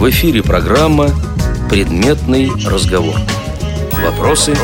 В 0.00 0.08
эфире 0.08 0.42
программа 0.42 1.10
«Предметный 1.68 2.48
разговор». 2.66 3.16
Вопросы, 4.02 4.54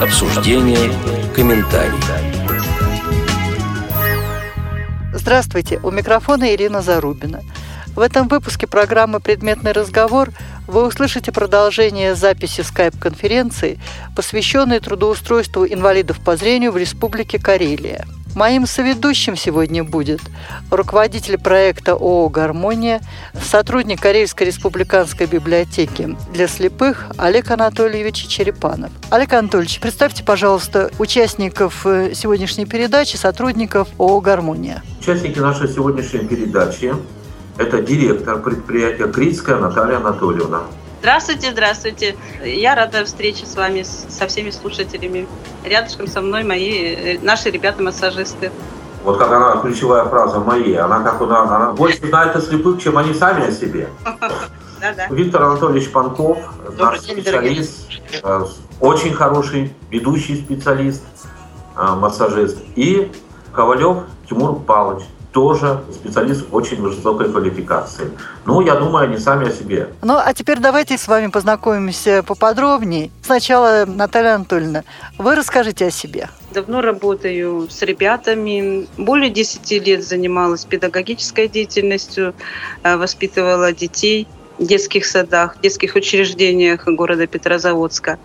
обсуждения, 0.00 0.88
комментарии. 1.34 1.98
Здравствуйте, 5.12 5.80
у 5.82 5.90
микрофона 5.90 6.54
Ирина 6.54 6.80
Зарубина. 6.80 7.40
В 7.96 7.98
этом 7.98 8.28
выпуске 8.28 8.68
программы 8.68 9.18
«Предметный 9.18 9.72
разговор» 9.72 10.30
вы 10.68 10.86
услышите 10.86 11.32
продолжение 11.32 12.14
записи 12.14 12.60
скайп-конференции, 12.60 13.80
посвященной 14.14 14.78
трудоустройству 14.78 15.66
инвалидов 15.66 16.20
по 16.24 16.36
зрению 16.36 16.70
в 16.70 16.76
Республике 16.76 17.40
Карелия– 17.40 18.06
Моим 18.34 18.66
соведущим 18.66 19.36
сегодня 19.36 19.84
будет 19.84 20.20
руководитель 20.70 21.38
проекта 21.38 21.92
ООО 21.92 22.28
«Гармония», 22.28 23.00
сотрудник 23.40 24.00
Карельской 24.00 24.48
республиканской 24.48 25.26
библиотеки 25.26 26.16
для 26.32 26.48
слепых 26.48 27.06
Олег 27.16 27.52
Анатольевич 27.52 28.26
Черепанов. 28.26 28.90
Олег 29.10 29.32
Анатольевич, 29.34 29.78
представьте, 29.78 30.24
пожалуйста, 30.24 30.90
участников 30.98 31.86
э, 31.86 32.12
сегодняшней 32.14 32.66
передачи, 32.66 33.16
сотрудников 33.16 33.86
ООО 33.98 34.20
«Гармония». 34.20 34.82
Участники 35.00 35.38
нашей 35.38 35.68
сегодняшней 35.68 36.26
передачи– 36.26 36.92
это 37.56 37.82
директор 37.82 38.42
предприятия 38.42 39.06
Критская 39.06 39.58
Наталья 39.58 39.98
Анатольевна, 39.98 40.62
Здравствуйте, 41.04 41.50
здравствуйте. 41.50 42.16
Я 42.42 42.74
рада 42.74 43.04
встрече 43.04 43.44
с 43.44 43.56
вами, 43.56 43.82
со 43.82 44.26
всеми 44.26 44.48
слушателями. 44.48 45.28
Рядышком 45.62 46.06
со 46.06 46.22
мной 46.22 46.44
мои, 46.44 46.94
э, 46.94 47.18
наши 47.20 47.50
ребята-массажисты. 47.50 48.50
Вот 49.02 49.18
как 49.18 49.30
она, 49.30 49.60
ключевая 49.60 50.06
фраза 50.06 50.40
«мои», 50.40 50.72
она 50.72 51.02
как 51.02 51.20
у 51.20 51.26
нас, 51.26 51.50
она 51.50 51.72
больше 51.72 52.06
знает 52.06 52.34
о 52.34 52.40
слепых, 52.40 52.82
чем 52.82 52.96
они 52.96 53.12
сами 53.12 53.46
о 53.46 53.52
себе. 53.52 53.90
Виктор 55.10 55.42
Анатольевич 55.42 55.92
Панков, 55.92 56.38
наш 56.78 57.00
специалист, 57.00 57.86
э, 58.22 58.44
очень 58.80 59.12
хороший, 59.12 59.74
ведущий 59.90 60.36
специалист, 60.36 61.04
э, 61.76 61.86
массажист. 61.96 62.56
И 62.76 63.12
Ковалев 63.52 64.04
Тимур 64.26 64.58
Павлович, 64.58 65.04
тоже 65.34 65.82
специалист 65.92 66.44
очень 66.52 66.80
высокой 66.80 67.28
квалификации. 67.28 68.08
Ну, 68.46 68.60
я 68.60 68.76
думаю, 68.76 69.08
они 69.08 69.18
сами 69.18 69.48
о 69.48 69.50
себе. 69.50 69.88
Ну, 70.00 70.14
а 70.16 70.32
теперь 70.32 70.60
давайте 70.60 70.96
с 70.96 71.08
вами 71.08 71.26
познакомимся 71.26 72.22
поподробнее. 72.22 73.10
Сначала, 73.20 73.84
Наталья 73.84 74.36
Анатольевна, 74.36 74.84
вы 75.18 75.34
расскажите 75.34 75.86
о 75.86 75.90
себе. 75.90 76.28
Давно 76.52 76.80
работаю 76.80 77.68
с 77.68 77.82
ребятами. 77.82 78.86
Более 78.96 79.28
10 79.28 79.84
лет 79.84 80.04
занималась 80.04 80.64
педагогической 80.64 81.48
деятельностью, 81.48 82.32
э, 82.84 82.96
воспитывала 82.96 83.72
детей 83.72 84.28
в 84.58 84.64
детских 84.64 85.04
садах, 85.04 85.56
в 85.56 85.60
детских 85.62 85.96
учреждениях 85.96 86.86
города 86.86 87.26
Петрозаводска. 87.26 88.20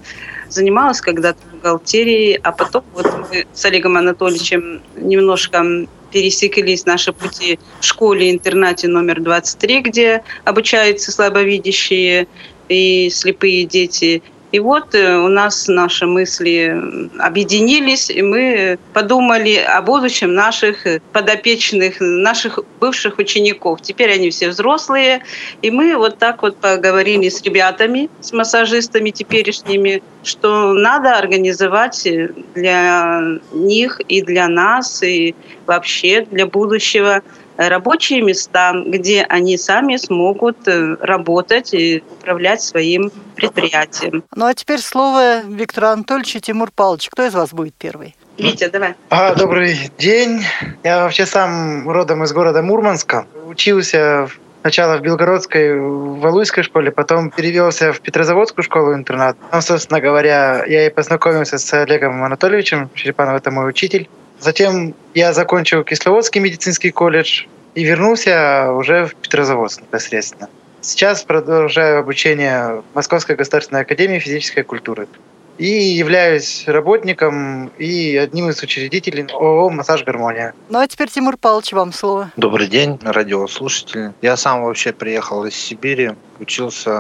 Занималась 0.47 1.01
когда-то 1.01 1.39
бухгалтерией, 1.53 2.35
а 2.35 2.51
потом 2.51 2.83
вот 2.93 3.07
мы 3.31 3.47
с 3.51 3.65
Олегом 3.65 3.97
Анатольевичем 3.97 4.83
немножко 4.95 5.87
пересеклись 6.11 6.85
наши 6.85 7.13
пути 7.13 7.59
в 7.79 7.85
школе-интернате 7.85 8.87
номер 8.87 9.21
23, 9.21 9.81
где 9.81 10.23
обучаются 10.45 11.11
слабовидящие 11.11 12.27
и 12.67 13.09
слепые 13.09 13.65
дети. 13.65 14.21
И 14.51 14.59
вот 14.59 14.95
э, 14.95 15.17
у 15.17 15.27
нас 15.27 15.67
наши 15.67 16.07
мысли 16.07 16.75
объединились, 17.19 18.09
и 18.09 18.21
мы 18.23 18.79
подумали 18.93 19.55
о 19.55 19.81
будущем 19.81 20.33
наших 20.33 20.87
подопечных, 21.13 21.97
наших 21.99 22.59
бывших 22.79 23.19
учеников. 23.19 23.81
Теперь 23.81 24.11
они 24.11 24.31
все 24.31 24.49
взрослые, 24.49 25.21
и 25.61 25.69
мы 25.69 25.95
вот 25.97 26.17
так 26.17 26.41
вот 26.41 26.57
поговорили 26.57 27.29
с 27.29 27.43
ребятами, 27.43 28.09
с 28.21 28.33
массажистами 28.33 29.11
теперешними, 29.11 30.01
что 30.23 30.73
надо 30.73 31.17
организовать 31.17 32.07
для 32.55 33.21
них 33.53 34.01
и 34.07 34.21
для 34.23 34.47
нас, 34.47 35.03
и 35.03 35.35
вообще 35.67 36.25
для 36.31 36.47
будущего 36.47 37.21
рабочие 37.67 38.21
места, 38.21 38.73
где 38.85 39.23
они 39.23 39.57
сами 39.57 39.97
смогут 39.97 40.67
э, 40.67 40.95
работать 41.01 41.73
и 41.73 42.01
управлять 42.09 42.61
своим 42.61 43.11
предприятием. 43.35 44.23
Ну 44.35 44.45
а 44.45 44.53
теперь 44.53 44.79
слово 44.79 45.41
Виктору 45.41 45.87
Анатольевичу 45.87 46.37
и 46.37 46.41
Тимур 46.41 46.71
Павлович. 46.71 47.09
Кто 47.09 47.25
из 47.25 47.33
вас 47.33 47.53
будет 47.53 47.73
первый? 47.73 48.15
Витя, 48.37 48.69
давай. 48.69 48.95
А, 49.09 49.35
добрый 49.35 49.91
день. 49.97 50.45
Я 50.83 51.03
вообще 51.03 51.25
сам 51.25 51.89
родом 51.89 52.23
из 52.23 52.31
города 52.31 52.61
Мурманска. 52.61 53.27
Учился 53.47 54.29
сначала 54.61 54.97
в 54.97 55.01
Белгородской, 55.01 55.77
в 55.77 56.19
Валуйской 56.19 56.63
школе, 56.63 56.91
потом 56.91 57.31
перевелся 57.31 57.91
в 57.91 57.99
Петрозаводскую 57.99 58.63
школу-интернат. 58.63 59.37
Там, 59.51 59.61
собственно 59.61 59.99
говоря, 59.99 60.63
я 60.65 60.87
и 60.87 60.89
познакомился 60.89 61.57
с 61.57 61.73
Олегом 61.73 62.23
Анатольевичем 62.23 62.89
Черепановым, 62.93 63.37
это 63.37 63.51
мой 63.51 63.69
учитель. 63.69 64.09
Затем 64.39 64.93
я 65.19 65.33
закончил 65.33 65.83
Кисловодский 65.83 66.39
медицинский 66.39 66.91
колледж 66.91 67.43
и 67.75 67.83
вернулся 67.83 68.71
уже 68.71 69.05
в 69.05 69.15
Петрозаводск 69.15 69.81
непосредственно. 69.81 70.47
Сейчас 70.79 71.23
продолжаю 71.23 71.99
обучение 71.99 72.81
в 72.81 72.95
Московской 72.95 73.35
государственной 73.35 73.81
академии 73.81 74.19
физической 74.19 74.63
культуры. 74.63 75.09
И 75.57 75.67
являюсь 75.67 76.63
работником 76.67 77.67
и 77.77 78.15
одним 78.15 78.47
из 78.47 78.63
учредителей 78.63 79.25
ООО 79.25 79.69
«Массаж 79.69 80.05
Гармония». 80.05 80.53
Ну 80.69 80.79
а 80.79 80.87
теперь, 80.87 81.09
Тимур 81.09 81.35
Павлович, 81.35 81.73
вам 81.73 81.91
слово. 81.91 82.31
Добрый 82.37 82.67
день, 82.67 82.97
радиослушатели. 83.01 84.13
Я 84.21 84.37
сам 84.37 84.63
вообще 84.63 84.93
приехал 84.93 85.43
из 85.43 85.53
Сибири, 85.53 86.11
учился 86.39 86.91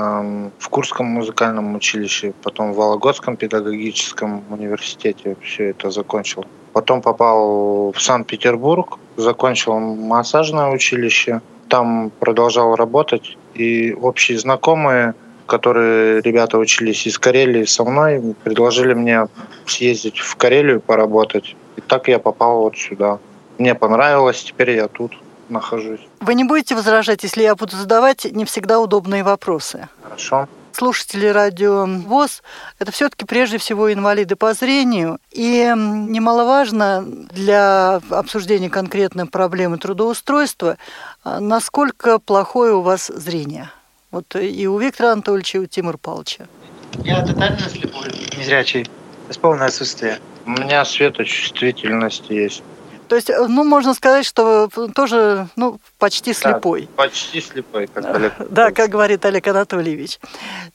в 0.59 0.67
Курском 0.69 1.05
музыкальном 1.05 1.73
училище, 1.73 2.33
потом 2.43 2.73
в 2.73 2.75
Вологодском 2.75 3.37
педагогическом 3.37 4.43
университете. 4.49 5.37
Все 5.41 5.69
это 5.69 5.89
закончил 5.89 6.45
Потом 6.73 7.01
попал 7.01 7.91
в 7.91 8.01
Санкт-Петербург, 8.01 8.97
закончил 9.17 9.79
массажное 9.79 10.69
училище. 10.69 11.41
Там 11.67 12.11
продолжал 12.19 12.75
работать. 12.75 13.37
И 13.55 13.93
общие 13.93 14.37
знакомые, 14.37 15.13
которые 15.45 16.21
ребята 16.21 16.57
учились 16.57 17.07
из 17.07 17.17
Карелии 17.17 17.65
со 17.65 17.83
мной, 17.83 18.35
предложили 18.43 18.93
мне 18.93 19.27
съездить 19.65 20.19
в 20.19 20.35
Карелию 20.35 20.81
поработать. 20.81 21.55
И 21.75 21.81
так 21.81 22.07
я 22.07 22.19
попал 22.19 22.61
вот 22.61 22.77
сюда. 22.77 23.19
Мне 23.57 23.75
понравилось, 23.75 24.43
теперь 24.43 24.71
я 24.71 24.87
тут 24.87 25.17
нахожусь. 25.49 26.01
Вы 26.21 26.35
не 26.35 26.43
будете 26.43 26.75
возражать, 26.75 27.23
если 27.23 27.43
я 27.43 27.55
буду 27.55 27.75
задавать 27.75 28.25
не 28.31 28.45
всегда 28.45 28.79
удобные 28.79 29.23
вопросы? 29.23 29.89
Хорошо 30.03 30.47
слушатели 30.79 31.27
радио 31.27 31.85
ВОЗ– 31.85 32.41
это 32.79 32.91
все-таки 32.93 33.25
прежде 33.25 33.57
всего 33.57 33.91
инвалиды 33.91 34.37
по 34.37 34.53
зрению. 34.53 35.19
И 35.29 35.73
немаловажно 35.75 37.03
для 37.05 37.95
обсуждения 38.09 38.69
конкретной 38.69 39.25
проблемы 39.25 39.77
трудоустройства, 39.77 40.77
а, 41.23 41.41
насколько 41.41 42.17
плохое 42.17 42.73
у 42.73 42.81
вас 42.81 43.07
зрение. 43.07 43.69
Вот 44.09 44.35
и 44.37 44.67
у 44.67 44.79
Виктора 44.79 45.11
Анатольевича, 45.11 45.57
и 45.57 45.61
у 45.61 45.65
Тимура 45.65 45.97
Павловича. 45.97 46.47
Я 47.03 47.25
тотально 47.25 47.59
слепой, 47.59 48.07
незрячий, 48.37 48.89
с 49.29 49.37
полное 49.37 49.67
отсутствие. 49.67 50.19
У 50.45 50.51
меня 50.51 50.85
светочувствительность 50.85 52.29
есть. 52.29 52.63
То 53.09 53.15
есть, 53.15 53.29
э, 53.31 53.47
ну, 53.47 53.63
можно 53.63 53.95
сказать, 53.95 54.23
что 54.23 54.69
тоже, 54.93 55.47
ну, 55.55 55.79
почти 55.97 56.31
слепой. 56.33 56.81
Да, 56.81 57.03
почти 57.03 57.41
слепой, 57.41 57.87
как 57.87 58.05
Олег. 58.05 58.33
Да, 58.51 58.71
как 58.71 58.89
говорит 58.91 59.25
Олег 59.25 59.47
Анатольевич. 59.47 60.19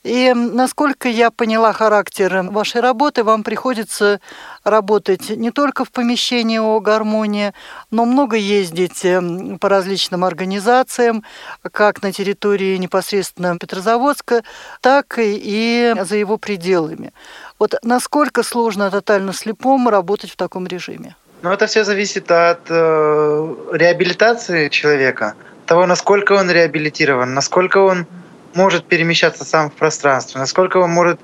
И 0.03 0.33
насколько 0.33 1.07
я 1.07 1.31
поняла 1.31 1.71
характер 1.71 2.43
вашей 2.51 2.81
работы, 2.81 3.23
вам 3.23 3.43
приходится 3.43 4.19
работать 4.65 5.29
не 5.29 5.51
только 5.51 5.85
в 5.85 5.91
помещении 5.91 6.57
о 6.57 6.81
гармонии, 6.81 7.53
но 7.89 8.03
много 8.03 8.35
ездить 8.35 9.05
эм, 9.05 9.57
по 9.57 9.69
различным 9.69 10.25
организациям, 10.25 11.23
как 11.71 12.03
на 12.03 12.11
территории 12.11 12.75
непосредственно 12.75 13.57
Петрозаводска, 13.57 14.43
так 14.81 15.15
и 15.17 15.95
за 16.01 16.17
его 16.17 16.37
пределами. 16.37 17.13
Вот 17.59 17.75
насколько 17.81 18.43
сложно 18.43 18.91
тотально 18.91 19.31
слепому 19.31 19.89
работать 19.89 20.31
в 20.31 20.35
таком 20.35 20.67
режиме? 20.67 21.15
Ну, 21.41 21.51
это 21.51 21.67
все 21.67 21.83
зависит 21.83 22.31
от 22.31 22.61
э, 22.69 23.55
реабилитации 23.73 24.69
человека, 24.69 25.35
того, 25.65 25.85
насколько 25.85 26.33
он 26.33 26.49
реабилитирован, 26.49 27.33
насколько 27.33 27.79
он 27.79 28.07
может 28.53 28.85
перемещаться 28.85 29.43
сам 29.43 29.69
в 29.69 29.73
пространстве, 29.73 30.39
насколько 30.39 30.77
он 30.77 30.91
может 30.91 31.19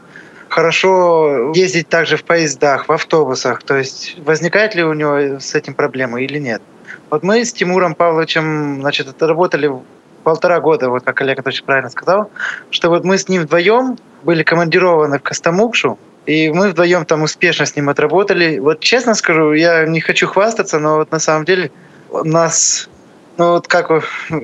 хорошо 0.50 1.54
ездить 1.56 1.88
также 1.88 2.18
в 2.18 2.25
поездах, 2.25 2.90
в 2.90 2.92
автобусах. 2.92 3.63
То 3.63 3.78
есть 3.78 4.18
возникает 4.19 4.75
ли 4.75 4.84
у 4.84 4.94
него 4.94 5.40
с 5.40 5.56
этим 5.56 5.74
проблемы 5.74 6.24
или 6.24 6.40
нет. 6.40 6.62
Вот 7.10 7.24
мы 7.24 7.44
с 7.46 7.54
Тимуром 7.54 7.96
Павловичем 7.96 8.81
значит, 8.81 9.22
работали 9.24 9.72
полтора 10.24 10.60
года, 10.60 10.90
вот 10.90 11.04
как 11.04 11.22
Олег 11.22 11.46
очень 11.46 11.66
правильно 11.66 11.90
сказал, 11.90 12.30
что 12.69 12.90
вот 12.90 13.04
мы 13.06 13.18
с 13.18 13.28
ним 13.28 13.44
вдвоем 13.44 13.98
были 14.24 14.44
командированы 14.44 15.19
в 15.19 15.24
Костомукшу, 15.24 15.98
и 16.25 16.51
мы 16.51 16.69
вдвоем 16.69 17.06
там 17.06 17.23
успешно 17.23 17.65
с 17.65 17.75
ним 17.75 17.89
отработали. 17.89 18.59
Вот 18.59 18.79
честно 18.79 19.15
скажу, 19.15 19.53
я 19.53 19.85
не 19.85 20.01
хочу 20.01 20.27
хвастаться, 20.27 20.79
но 20.79 20.97
вот 20.97 21.12
на 21.12 21.19
самом 21.19 21.45
деле 21.45 21.71
нас 22.23 22.89
ну 23.38 23.53
вот 23.53 23.68
как 23.68 23.89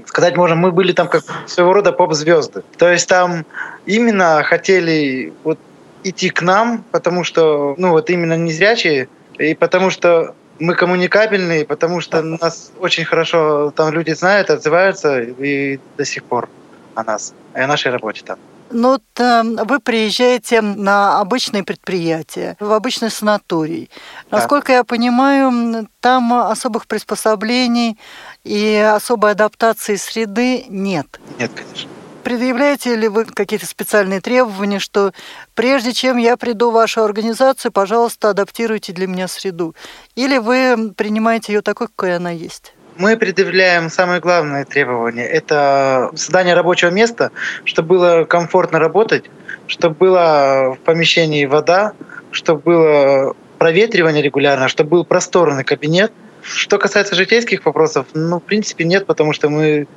сказать 0.08 0.36
можно, 0.38 0.56
мы 0.56 0.72
были 0.72 0.92
там 0.92 1.08
как 1.08 1.24
своего 1.46 1.74
рода 1.74 1.92
поп-звезды. 1.92 2.64
То 2.78 2.90
есть 2.90 3.08
там 3.08 3.46
именно 3.86 4.42
хотели 4.44 5.34
вот 5.44 5.60
идти 6.04 6.30
к 6.30 6.42
нам, 6.42 6.84
потому 6.92 7.24
что, 7.24 7.76
ну 7.78 7.92
вот 7.92 8.10
именно 8.10 8.38
незрячие, 8.38 9.08
и 9.38 9.54
потому 9.54 9.90
что 9.90 10.34
мы 10.60 10.74
коммуникабельные, 10.74 11.66
потому 11.66 12.02
что 12.02 12.22
нас 12.24 12.72
очень 12.80 13.06
хорошо 13.06 13.72
там 13.76 13.94
люди 13.94 14.12
знают, 14.12 14.50
отзываются 14.50 15.22
и 15.22 15.80
до 15.98 16.06
сих 16.06 16.24
пор 16.24 16.50
о 16.96 17.04
нас, 17.04 17.34
и 17.56 17.60
о 17.60 17.68
нашей 17.68 17.92
работе 17.92 18.24
там. 18.26 18.40
Ну, 18.70 18.90
вот, 18.90 19.04
э, 19.18 19.44
вы 19.44 19.80
приезжаете 19.80 20.62
на 20.62 21.20
обычные 21.20 21.64
предприятия, 21.64 22.56
в 22.60 22.72
обычный 22.72 23.10
санаторий. 23.10 23.90
Насколько 24.32 24.68
да. 24.68 24.74
я 24.76 24.84
понимаю, 24.84 25.88
там 26.00 26.34
особых 26.34 26.88
приспособлений 26.88 27.98
и 28.44 28.76
особой 28.76 29.32
адаптации 29.32 29.96
среды 29.96 30.66
нет. 30.70 31.20
Нет, 31.40 31.52
конечно. 31.56 31.90
Предъявляете 32.24 32.94
ли 32.98 33.08
вы 33.08 33.24
какие-то 33.24 33.66
специальные 33.66 34.20
требования, 34.20 34.80
что 34.80 35.14
прежде 35.56 35.94
чем 35.94 36.18
я 36.18 36.36
приду 36.36 36.72
в 36.72 36.74
вашу 36.74 37.02
организацию, 37.04 37.72
пожалуйста, 37.72 38.32
адаптируйте 38.32 38.92
для 38.92 39.08
меня 39.08 39.30
среду? 39.30 39.76
Или 40.16 40.38
вы 40.38 40.94
принимаете 40.98 41.54
ее 41.54 41.62
такой, 41.62 41.88
какой 41.88 42.18
она 42.18 42.32
есть? 42.32 42.74
Мы 42.98 43.16
предъявляем 43.16 43.90
самое 43.90 44.20
главное 44.20 44.66
требование– 44.66 45.26
это 45.28 46.10
создание 46.16 46.56
рабочего 46.56 46.90
места, 46.90 47.32
чтобы 47.64 47.90
было 47.90 48.24
комфортно 48.24 48.80
работать, 48.80 49.26
чтобы 49.68 49.96
была 49.96 50.72
в 50.72 50.80
помещении 50.80 51.46
вода, 51.46 51.94
чтобы 52.32 52.62
было 52.62 53.36
проветривание 53.60 54.24
регулярно, 54.24 54.68
чтобы 54.68 54.90
был 54.90 55.06
просторный 55.06 55.64
кабинет. 55.64 56.12
Что 56.42 56.80
касается 56.80 57.14
житейских 57.16 57.66
вопросов, 57.66 58.08
ну, 58.14 58.40
в 58.40 58.44
принципе, 58.44 58.84
нет, 58.84 59.06
потому 59.06 59.32
что 59.32 59.50
мы 59.50 59.88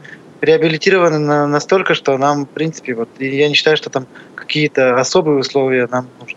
реабилитированы 0.43 1.19
на, 1.19 1.47
настолько, 1.47 1.95
что 1.95 2.19
нам, 2.19 2.45
в 2.45 2.51
принципе, 2.51 2.95
вот 2.95 3.09
я 3.19 3.49
не 3.49 3.55
считаю, 3.55 3.77
что 3.77 3.89
там 3.89 4.07
какие-то 4.35 4.97
особые 4.97 5.39
условия 5.39 5.89
нам 5.91 6.07
нужны. 6.19 6.37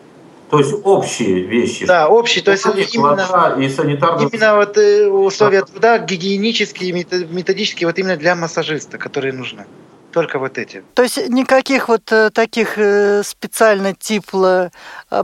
То 0.53 0.59
есть 0.59 0.73
общие 0.83 1.41
вещи. 1.41 1.83
Да, 1.87 2.07
общие. 2.07 2.43
То 2.43 2.51
есть 2.51 2.63
именно, 2.67 3.55
и 3.59 3.67
санитарные... 3.69 4.29
именно 4.31 4.55
вот 4.57 4.77
э, 4.77 5.07
условия 5.07 5.63
труда 5.63 5.97
гигиенические, 5.97 6.91
методические, 6.91 7.87
вот 7.87 7.97
именно 7.97 8.17
для 8.17 8.35
массажиста, 8.35 8.99
которые 8.99 9.33
нужны. 9.33 9.65
Только 10.11 10.37
вот 10.37 10.59
эти. 10.59 10.83
То 10.93 11.01
есть 11.01 11.27
никаких 11.27 11.89
вот 11.89 12.11
э, 12.11 12.29
таких 12.29 12.77
э, 12.77 13.23
специально 13.23 13.95
тепло 13.95 14.69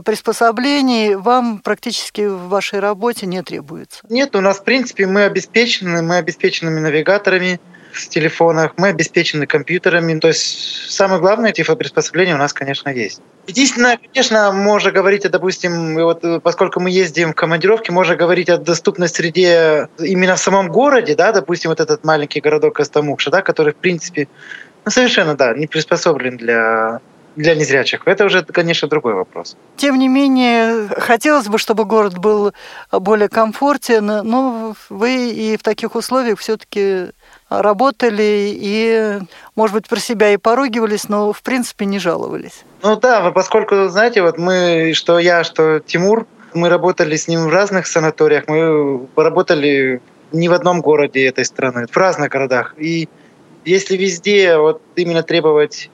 приспособлений 0.04 1.14
вам 1.14 1.60
практически 1.60 2.22
в 2.22 2.48
вашей 2.48 2.80
работе 2.80 3.26
не 3.26 3.40
требуется? 3.44 4.00
Нет, 4.08 4.34
у 4.34 4.40
нас, 4.40 4.58
в 4.58 4.64
принципе, 4.64 5.06
мы 5.06 5.22
обеспечены, 5.22 6.02
мы 6.02 6.16
обеспечены 6.16 6.72
навигаторами, 6.80 7.60
в 7.92 8.08
телефонах, 8.08 8.72
мы 8.76 8.88
обеспечены 8.88 9.46
компьютерами. 9.46 10.18
То 10.18 10.28
есть 10.28 10.90
самое 10.90 11.20
главное, 11.20 11.52
тифлоприспособление 11.52 12.34
у 12.34 12.38
нас, 12.38 12.52
конечно, 12.52 12.88
есть. 12.88 13.20
Единственное, 13.46 13.98
конечно, 13.98 14.52
можно 14.52 14.90
говорить, 14.90 15.28
допустим, 15.30 15.94
вот, 15.94 16.24
поскольку 16.42 16.80
мы 16.80 16.90
ездим 16.90 17.32
в 17.32 17.34
командировки, 17.34 17.90
можно 17.90 18.16
говорить 18.16 18.48
о 18.48 18.58
доступной 18.58 19.08
среде 19.08 19.88
именно 19.98 20.36
в 20.36 20.40
самом 20.40 20.68
городе, 20.68 21.14
да, 21.14 21.32
допустим, 21.32 21.70
вот 21.70 21.80
этот 21.80 22.04
маленький 22.04 22.40
городок 22.40 22.76
Костомукша, 22.76 23.30
да, 23.30 23.42
который, 23.42 23.72
в 23.72 23.76
принципе, 23.76 24.28
ну, 24.84 24.90
совершенно, 24.90 25.34
да, 25.34 25.54
не 25.54 25.66
приспособлен 25.66 26.36
для 26.36 27.00
для 27.36 27.54
незрячих. 27.54 28.02
Это 28.06 28.24
уже, 28.24 28.42
конечно, 28.42 28.88
другой 28.88 29.14
вопрос. 29.14 29.56
Тем 29.76 29.98
не 29.98 30.08
менее, 30.08 30.88
хотелось 30.88 31.46
бы, 31.46 31.58
чтобы 31.58 31.84
город 31.84 32.18
был 32.18 32.52
более 32.90 33.28
комфортен, 33.28 34.04
но 34.06 34.74
вы 34.88 35.30
и 35.30 35.56
в 35.56 35.62
таких 35.62 35.94
условиях 35.94 36.38
все-таки 36.38 37.12
работали 37.50 38.52
и, 38.54 39.18
может 39.56 39.74
быть, 39.74 39.88
про 39.88 39.98
себя 39.98 40.32
и 40.32 40.36
поругивались, 40.36 41.08
но, 41.08 41.32
в 41.32 41.42
принципе, 41.42 41.84
не 41.84 41.98
жаловались. 41.98 42.64
Ну 42.82 42.96
да, 42.96 43.30
поскольку, 43.32 43.88
знаете, 43.88 44.22
вот 44.22 44.38
мы, 44.38 44.92
что 44.94 45.18
я, 45.18 45.44
что 45.44 45.80
Тимур, 45.80 46.26
мы 46.54 46.68
работали 46.68 47.16
с 47.16 47.28
ним 47.28 47.44
в 47.44 47.48
разных 47.48 47.86
санаториях, 47.86 48.44
мы 48.46 49.06
работали 49.16 50.00
не 50.32 50.48
в 50.48 50.52
одном 50.52 50.80
городе 50.80 51.26
этой 51.26 51.44
страны, 51.44 51.86
в 51.90 51.96
разных 51.96 52.30
городах. 52.30 52.74
И 52.78 53.08
если 53.64 53.96
везде 53.96 54.56
вот 54.56 54.80
именно 54.96 55.22
требовать 55.22 55.90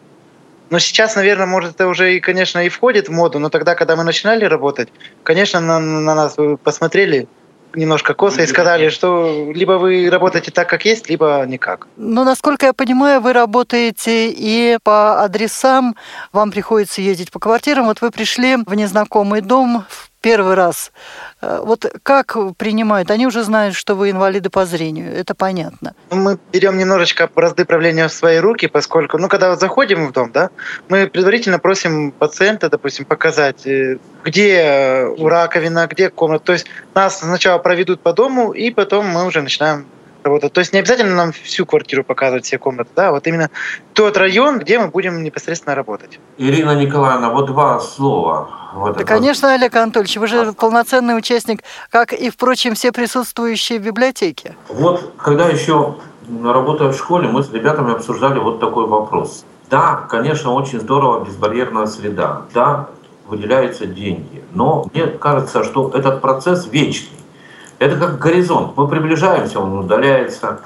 но 0.69 0.81
сейчас, 0.81 1.15
наверное, 1.15 1.47
может, 1.47 1.75
это 1.75 1.87
уже, 1.87 2.17
и, 2.17 2.21
конечно, 2.21 2.59
и 2.65 2.69
входит 2.69 3.09
в 3.09 3.13
моду, 3.13 3.39
но 3.39 3.51
тогда, 3.51 3.75
когда 3.77 3.95
мы 3.95 4.03
начинали 4.03 4.45
работать, 4.45 4.89
конечно, 5.23 5.61
на, 5.61 5.79
на 5.79 6.15
нас 6.15 6.37
посмотрели 6.63 7.29
немножко 7.77 8.15
косо 8.15 8.43
и 8.43 8.47
сказали, 8.47 8.89
что 8.89 9.53
либо 9.55 9.73
вы 9.73 10.11
работаете 10.11 10.51
так, 10.51 10.69
как 10.69 10.85
есть, 10.85 11.09
либо 11.09 11.45
никак. 11.47 11.87
Но, 11.97 12.25
насколько 12.25 12.67
я 12.67 12.73
понимаю, 12.73 13.21
вы 13.21 13.33
работаете 13.33 14.31
и 14.31 14.79
по 14.83 15.23
адресам, 15.23 15.97
вам 16.33 16.51
приходится 16.51 17.03
ездить 17.03 17.31
по 17.31 17.39
квартирам. 17.39 17.87
Вот 17.87 18.01
вы 18.01 18.11
пришли 18.11 18.57
в 18.57 18.75
незнакомый 18.75 19.41
дом 19.41 19.85
в 19.89 20.11
первый 20.21 20.55
раз. 20.55 20.93
Э, 21.41 21.61
вот 21.63 21.87
как 22.03 22.37
принимают? 22.57 23.11
Они 23.11 23.27
уже 23.27 23.43
знают, 23.43 23.75
что 23.75 23.95
вы 23.95 24.11
инвалиды 24.11 24.51
по 24.51 24.67
зрению, 24.67 25.15
это 25.15 25.35
понятно. 25.35 25.95
Мы 26.11 26.39
берем 26.53 26.79
немножечко 26.79 27.29
бразды 27.35 27.65
правления 27.65 28.09
в 28.09 28.13
свои 28.13 28.39
руки, 28.39 28.67
поскольку, 28.67 29.19
ну, 29.19 29.29
когда 29.29 29.57
заходим 29.57 30.09
в 30.09 30.13
дом, 30.13 30.33
да, 30.33 30.51
мы 30.89 31.07
предварительно 31.07 31.59
просим 31.59 32.13
пациента, 32.13 32.69
допустим, 32.69 33.05
показать, 33.05 33.67
э, 33.67 33.99
где 34.25 35.09
раковина, 35.19 35.87
где 35.87 36.11
комната. 36.11 36.45
То 36.45 36.53
есть 36.53 36.67
нас 36.95 37.21
сначала 37.21 37.59
проведут 37.59 38.01
по 38.01 38.13
дому, 38.13 38.53
и 38.53 38.71
потом 38.71 39.07
мы 39.07 39.25
уже 39.25 39.43
начинаем 39.43 39.87
работать. 40.27 40.53
То 40.53 40.61
есть 40.61 40.73
не 40.73 40.81
обязательно 40.81 41.15
нам 41.15 41.33
всю 41.33 41.65
квартиру 41.65 42.05
показывать, 42.05 42.45
все 42.45 42.59
комнаты, 42.59 42.91
да, 42.95 43.11
вот 43.11 43.27
именно 43.27 43.51
тот 43.95 44.17
район, 44.17 44.59
где 44.59 44.79
мы 44.79 44.89
будем 44.89 45.23
непосредственно 45.23 45.75
работать. 45.75 46.21
Ирина 46.37 46.75
Николаевна, 46.75 47.31
вот 47.31 47.47
два 47.47 47.81
слова. 47.81 48.51
Вот 48.75 48.99
да, 48.99 49.05
конечно, 49.05 49.55
Олег 49.55 49.75
Анатольевич, 49.75 50.17
вы 50.17 50.27
же 50.27 50.53
полноценный 50.53 51.17
участник, 51.17 51.63
как 51.91 52.13
и, 52.13 52.29
впрочем, 52.29 52.75
все 52.75 52.93
присутствующие 52.93 53.79
в 53.79 53.83
библиотеке. 53.83 54.55
Вот, 54.69 55.15
когда 55.17 55.49
еще 55.49 55.97
работая 56.45 56.91
в 56.91 56.97
школе, 56.97 57.29
мы 57.29 57.43
с 57.43 57.53
ребятами 57.53 57.93
обсуждали 57.93 58.39
вот 58.39 58.61
такой 58.61 58.87
вопрос. 58.87 59.45
Да, 59.71 60.07
конечно, 60.09 60.53
очень 60.53 60.81
здорово 60.81 61.25
безбарьерная 61.25 61.87
среда. 61.87 62.43
Да, 62.53 62.89
выделяются 63.27 63.87
деньги. 63.87 64.43
Но 64.53 64.87
мне 64.93 65.07
кажется, 65.07 65.65
что 65.65 65.91
этот 65.95 66.21
процесс 66.21 66.67
вечный. 66.67 67.11
Это 67.79 67.97
как 67.97 68.19
горизонт. 68.19 68.73
Мы 68.77 68.89
приближаемся, 68.89 69.61
он 69.61 69.79
удаляется. 69.79 70.61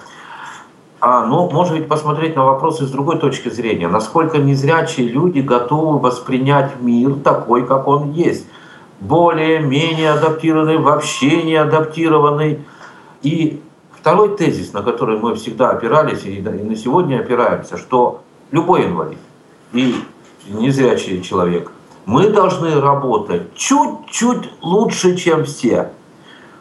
А, 1.00 1.24
ну, 1.24 1.50
можно 1.50 1.76
ведь 1.76 1.88
посмотреть 1.88 2.36
на 2.36 2.44
вопросы 2.44 2.84
с 2.84 2.90
другой 2.90 3.18
точки 3.18 3.48
зрения. 3.48 3.88
Насколько 3.88 4.38
незрячие 4.38 5.08
люди 5.08 5.40
готовы 5.40 5.98
воспринять 5.98 6.80
мир 6.80 7.14
такой, 7.24 7.66
как 7.66 7.88
он 7.88 8.12
есть. 8.12 8.46
Более-менее 9.00 10.10
адаптированный, 10.10 10.76
вообще 10.76 11.42
не 11.42 11.54
адаптированный. 11.56 12.64
И 13.22 13.62
второй 13.92 14.36
тезис, 14.36 14.72
на 14.72 14.82
который 14.82 15.18
мы 15.18 15.34
всегда 15.34 15.70
опирались 15.70 16.24
и 16.24 16.40
на 16.40 16.76
сегодня 16.76 17.20
опираемся, 17.20 17.78
что 17.78 18.22
любой 18.50 18.86
инвалид 18.86 19.18
и 19.72 19.96
незрячий 20.48 21.22
человек, 21.22 21.72
мы 22.04 22.28
должны 22.28 22.78
работать 22.78 23.54
чуть-чуть 23.54 24.50
лучше, 24.60 25.16
чем 25.16 25.44
все. 25.44 25.92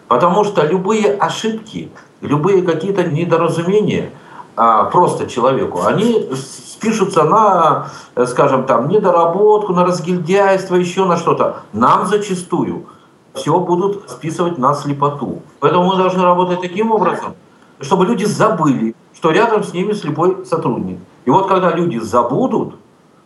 Потому 0.09 0.43
что 0.43 0.65
любые 0.65 1.13
ошибки, 1.13 1.91
любые 2.21 2.63
какие-то 2.63 3.03
недоразумения 3.03 4.09
а, 4.57 4.85
просто 4.85 5.29
человеку, 5.29 5.85
они 5.85 6.31
спишутся 6.33 7.23
на, 7.23 7.89
скажем, 8.25 8.65
там, 8.65 8.89
недоработку, 8.89 9.71
на 9.71 9.85
разгильдяйство, 9.85 10.75
еще 10.75 11.05
на 11.05 11.15
что-то. 11.15 11.57
Нам 11.73 12.07
зачастую 12.07 12.87
все 13.35 13.59
будут 13.59 14.09
списывать 14.09 14.57
на 14.57 14.73
слепоту. 14.73 15.43
Поэтому 15.59 15.85
мы 15.85 15.95
должны 15.95 16.23
работать 16.23 16.59
таким 16.59 16.91
образом, 16.91 17.35
чтобы 17.79 18.07
люди 18.07 18.25
забыли, 18.25 18.95
что 19.13 19.29
рядом 19.29 19.63
с 19.63 19.73
ними 19.73 19.93
слепой 19.93 20.43
сотрудник. 20.43 20.97
И 21.25 21.29
вот 21.29 21.47
когда 21.47 21.71
люди 21.71 21.99
забудут, 21.99 22.77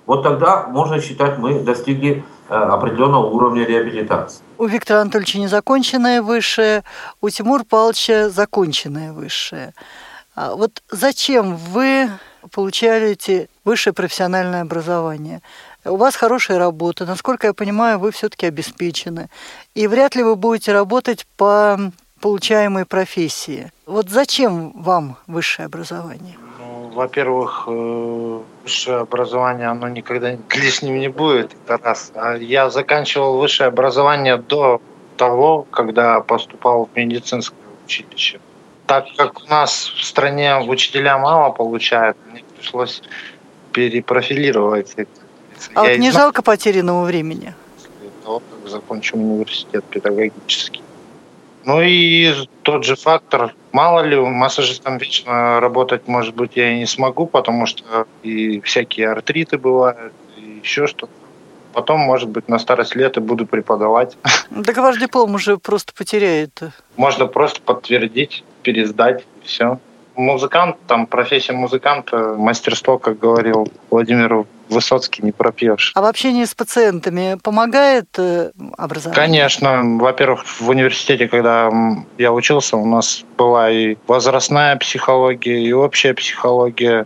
вот 0.06 0.22
тогда 0.22 0.68
можно 0.68 1.00
считать, 1.00 1.38
мы 1.38 1.62
достигли 1.62 2.26
Э, 2.26 2.33
определенного 2.54 3.28
уровня 3.28 3.66
реабилитации. 3.66 4.42
У 4.58 4.66
Виктора 4.66 5.02
Анатольевича 5.02 5.40
незаконченное 5.40 6.22
высшее, 6.22 6.84
у 7.22 7.30
Тимура 7.30 7.64
Павловича 7.64 8.30
законченное 8.30 9.14
высшее. 9.14 9.74
А 10.36 10.56
вот 10.56 10.82
зачем 10.90 11.56
вы 11.56 12.10
получаете 12.52 13.50
высшее 13.64 13.94
профессиональное 13.94 14.62
образование? 14.62 15.42
У 15.86 15.96
вас 15.96 16.16
хорошая 16.16 16.60
работа, 16.60 17.06
насколько 17.06 17.48
я 17.48 17.54
понимаю, 17.54 18.00
вы 18.00 18.12
все-таки 18.12 18.46
обеспечены. 18.46 19.30
И 19.76 19.88
вряд 19.88 20.16
ли 20.16 20.24
вы 20.24 20.36
будете 20.36 20.72
работать 20.72 21.28
по 21.38 21.78
получаемой 22.24 22.86
профессии. 22.86 23.70
Вот 23.86 24.10
зачем 24.10 24.72
вам 24.82 25.18
высшее 25.28 25.66
образование? 25.66 26.38
Во-первых, 26.94 27.66
э, 27.68 28.40
высшее 28.64 28.98
образование, 28.98 29.68
оно 29.68 29.90
никогда 29.90 30.38
лишним 30.56 31.00
не 31.00 31.10
будет, 31.10 31.54
это 31.66 31.78
раз. 31.84 32.12
А 32.16 32.36
я 32.36 32.70
заканчивал 32.70 33.38
высшее 33.38 33.68
образование 33.68 34.38
до 34.38 34.82
того, 35.18 35.68
когда 35.72 36.22
поступал 36.22 36.90
в 36.92 36.98
медицинское 36.98 37.58
училище. 37.86 38.40
так 38.86 39.06
как 39.18 39.42
у 39.44 39.48
нас 39.50 39.94
в 39.98 40.04
стране 40.04 40.58
учителя 40.58 41.18
мало 41.18 41.52
получают, 41.52 42.18
мне 42.32 42.44
пришлось 42.58 43.02
перепрофилировать. 43.72 44.96
А 45.74 45.86
Я 45.86 45.92
вот 45.92 46.00
не 46.00 46.12
знаю, 46.12 46.26
жалко 46.26 46.42
потерянного 46.42 47.06
времени? 47.06 47.54
После 47.76 48.10
того, 48.24 48.40
как 48.40 48.70
закончил 48.70 49.18
университет 49.18 49.84
педагогический. 49.86 50.82
Ну 51.66 51.82
и 51.82 52.34
тот 52.64 52.84
же 52.84 52.96
фактор, 52.96 53.56
мало 53.74 54.00
ли, 54.02 54.18
массажистом 54.18 54.98
вечно 54.98 55.60
работать, 55.60 56.08
может 56.08 56.36
быть, 56.36 56.56
я 56.56 56.72
и 56.72 56.80
не 56.80 56.86
смогу, 56.86 57.26
потому 57.26 57.66
что 57.66 58.08
и 58.22 58.62
всякие 58.62 59.10
артриты 59.10 59.58
бывают, 59.58 60.14
и 60.38 60.60
еще 60.64 60.88
что-то. 60.88 61.12
Потом, 61.74 62.00
может 62.00 62.30
быть, 62.30 62.48
на 62.48 62.60
старость 62.60 62.96
лет 62.96 63.18
и 63.18 63.20
буду 63.20 63.46
преподавать. 63.46 64.16
Так 64.66 64.78
ваш 64.78 65.00
диплом 65.00 65.34
уже 65.34 65.58
просто 65.58 65.92
потеряет. 65.94 66.62
Можно 66.96 67.26
просто 67.26 67.62
подтвердить, 67.62 68.44
пересдать, 68.62 69.26
и 69.42 69.48
все 69.48 69.80
музыкант, 70.16 70.78
там 70.88 71.08
профессия 71.08 71.54
музыканта, 71.54 72.36
мастерство, 72.38 72.98
как 72.98 73.20
говорил 73.20 73.68
Владимир 73.90 74.46
Высоцкий, 74.74 75.22
не 75.24 75.32
пропьешь. 75.32 75.92
А 75.96 76.02
в 76.02 76.06
общении 76.06 76.46
с 76.46 76.54
пациентами 76.54 77.38
помогает 77.42 78.08
э, 78.18 78.52
образование? 78.78 79.16
Конечно. 79.16 79.82
Во-первых, 80.00 80.46
в 80.46 80.70
университете, 80.70 81.28
когда 81.28 81.70
я 82.18 82.32
учился, 82.32 82.78
у 82.78 82.86
нас 82.86 83.24
была 83.38 83.70
и 83.70 83.96
возрастная 84.08 84.76
психология, 84.78 85.64
и 85.64 85.72
общая 85.74 86.14
психология. 86.14 87.06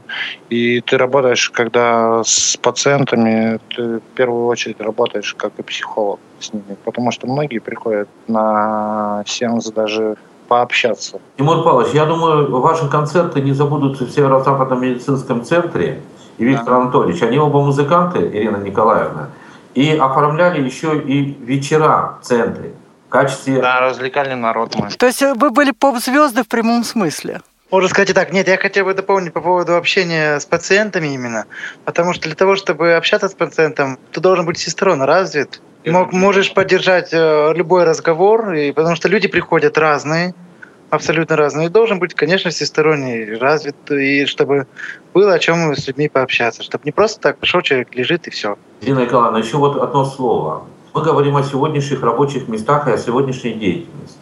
И 0.50 0.82
ты 0.82 0.98
работаешь, 0.98 1.50
когда 1.50 2.24
с 2.24 2.58
пациентами, 2.58 3.60
ты 3.76 3.98
в 4.00 4.16
первую 4.16 4.48
очередь 4.48 4.80
работаешь 4.80 5.34
как 5.36 5.54
и 5.58 5.64
психолог 5.64 6.20
с 6.40 6.54
ними. 6.54 6.78
Потому 6.86 7.12
что 7.12 7.28
многие 7.28 7.60
приходят 7.60 8.08
на 8.28 9.24
сеанс 9.26 9.68
даже 9.72 10.18
пообщаться. 10.48 11.20
Тимур 11.38 11.64
Павлович, 11.64 11.94
я 11.94 12.06
думаю, 12.06 12.50
ваши 12.62 12.88
концерты 12.88 13.42
не 13.42 13.54
забудутся 13.54 14.06
в 14.06 14.12
Северо-Западном 14.12 14.82
медицинском 14.82 15.44
центре. 15.44 16.02
И 16.38 16.46
Виктор 16.46 16.66
да. 16.66 16.78
Анатольевич, 16.78 17.22
они 17.24 17.40
оба 17.40 17.62
музыканты, 17.62 18.20
Ирина 18.20 18.58
Николаевна, 18.58 19.30
и 19.74 19.96
оформляли 19.96 20.62
еще 20.62 20.98
и 21.00 21.38
вечера 21.46 22.18
в 22.22 22.26
центре 22.26 22.74
в 23.08 23.10
качестве... 23.10 23.62
Да, 23.62 23.80
развлекали 23.80 24.34
народ 24.34 24.76
мы. 24.76 24.90
То 24.90 25.06
есть 25.06 25.22
вы 25.22 25.50
были 25.50 25.72
поп-звезды 25.72 26.44
в 26.44 26.48
прямом 26.48 26.84
смысле? 26.84 27.42
Можно 27.72 27.90
сказать 27.90 28.10
и 28.10 28.14
так. 28.14 28.32
Нет, 28.32 28.48
я 28.48 28.58
хотел 28.58 28.86
бы 28.86 28.94
дополнить 28.94 29.34
по 29.34 29.42
поводу 29.42 29.76
общения 29.76 30.40
с 30.40 30.46
пациентами 30.46 31.08
именно. 31.08 31.46
Потому 31.86 32.14
что 32.14 32.24
для 32.24 32.36
того, 32.36 32.56
чтобы 32.56 32.94
общаться 32.94 33.28
с 33.28 33.34
пациентом, 33.34 33.98
ты 34.12 34.22
должен 34.22 34.46
быть 34.46 34.58
сестрон 34.58 35.02
развит. 35.02 35.62
Мог, 35.86 36.12
можешь 36.12 36.54
поддержать 36.54 37.10
э, 37.14 37.54
любой 37.54 37.86
разговор, 37.86 38.54
и, 38.54 38.72
потому 38.72 38.96
что 38.96 39.08
люди 39.08 39.28
приходят 39.28 39.78
разные, 39.78 40.34
абсолютно 40.90 41.36
разные. 41.36 41.70
Должен 41.70 42.00
быть, 42.00 42.14
конечно, 42.14 42.50
всесторонний, 42.50 43.36
развит, 43.36 43.76
и 43.92 44.26
чтобы 44.26 44.68
было 45.14 45.34
о 45.34 45.40
чем 45.40 45.76
с 45.76 45.88
людьми 45.88 46.10
пообщаться. 46.10 46.64
Чтобы 46.64 46.84
не 46.86 46.92
просто 46.92 47.20
так 47.20 47.38
пришел 47.38 47.62
человек, 47.62 47.94
лежит 47.96 48.28
и 48.28 48.32
все. 48.32 48.58
Дина 48.82 49.00
Николаевна, 49.00 49.40
еще 49.40 49.58
вот 49.58 49.82
одно 49.82 50.06
слово. 50.06 50.64
Мы 50.94 51.02
говорим 51.02 51.36
о 51.36 51.44
сегодняшних 51.44 52.02
рабочих 52.02 52.48
местах 52.48 52.88
и 52.88 52.92
о 52.92 52.98
сегодняшней 52.98 53.54
деятельности. 53.54 54.18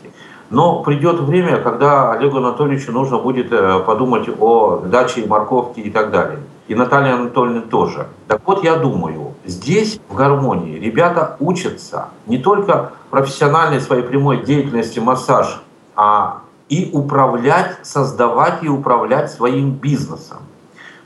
Но 0.49 0.83
придет 0.83 1.19
время, 1.19 1.57
когда 1.57 2.11
Олегу 2.13 2.37
Анатольевичу 2.37 2.91
нужно 2.91 3.17
будет 3.17 3.51
э, 3.51 3.79
подумать 3.79 4.29
о 4.39 4.77
даче 4.77 5.25
морковки 5.25 5.79
и 5.79 5.89
так 5.89 6.11
далее. 6.11 6.39
И 6.67 6.75
Наталье 6.75 7.13
Анатольевне 7.13 7.61
тоже. 7.61 8.07
Так 8.27 8.41
вот, 8.45 8.63
я 8.63 8.75
думаю, 8.75 9.33
здесь 9.45 9.99
в 10.09 10.15
гармонии 10.15 10.79
ребята 10.79 11.35
учатся 11.39 12.09
не 12.25 12.37
только 12.37 12.91
профессиональной 13.09 13.79
своей 13.81 14.03
прямой 14.03 14.43
деятельности 14.43 14.99
массаж, 14.99 15.61
а 15.95 16.41
и 16.69 16.89
управлять, 16.93 17.77
создавать 17.83 18.63
и 18.63 18.67
управлять 18.67 19.31
своим 19.31 19.71
бизнесом. 19.71 20.39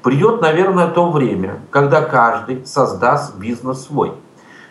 Придет, 0.03 0.41
наверное, 0.41 0.87
то 0.87 1.11
время, 1.11 1.59
когда 1.71 2.01
каждый 2.01 2.65
создаст 2.65 3.35
бизнес 3.37 3.85
свой– 3.85 4.13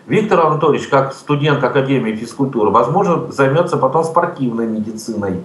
Виктор 0.09 0.40
Анатольевич, 0.40 0.88
как 0.88 1.12
студент 1.12 1.62
Академии 1.62 2.14
физкультуры, 2.14 2.71
возможно, 2.71 3.30
займется 3.30 3.76
потом 3.76 4.04
спортивной 4.04 4.66
медициной. 4.66 5.45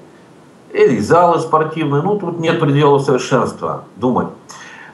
Или 0.72 1.00
залы 1.00 1.40
спортивные. 1.40 2.02
Ну, 2.02 2.18
тут 2.18 2.40
нет 2.40 2.62
предела 2.62 2.98
совершенства 3.00 3.84
думать. 3.98 4.30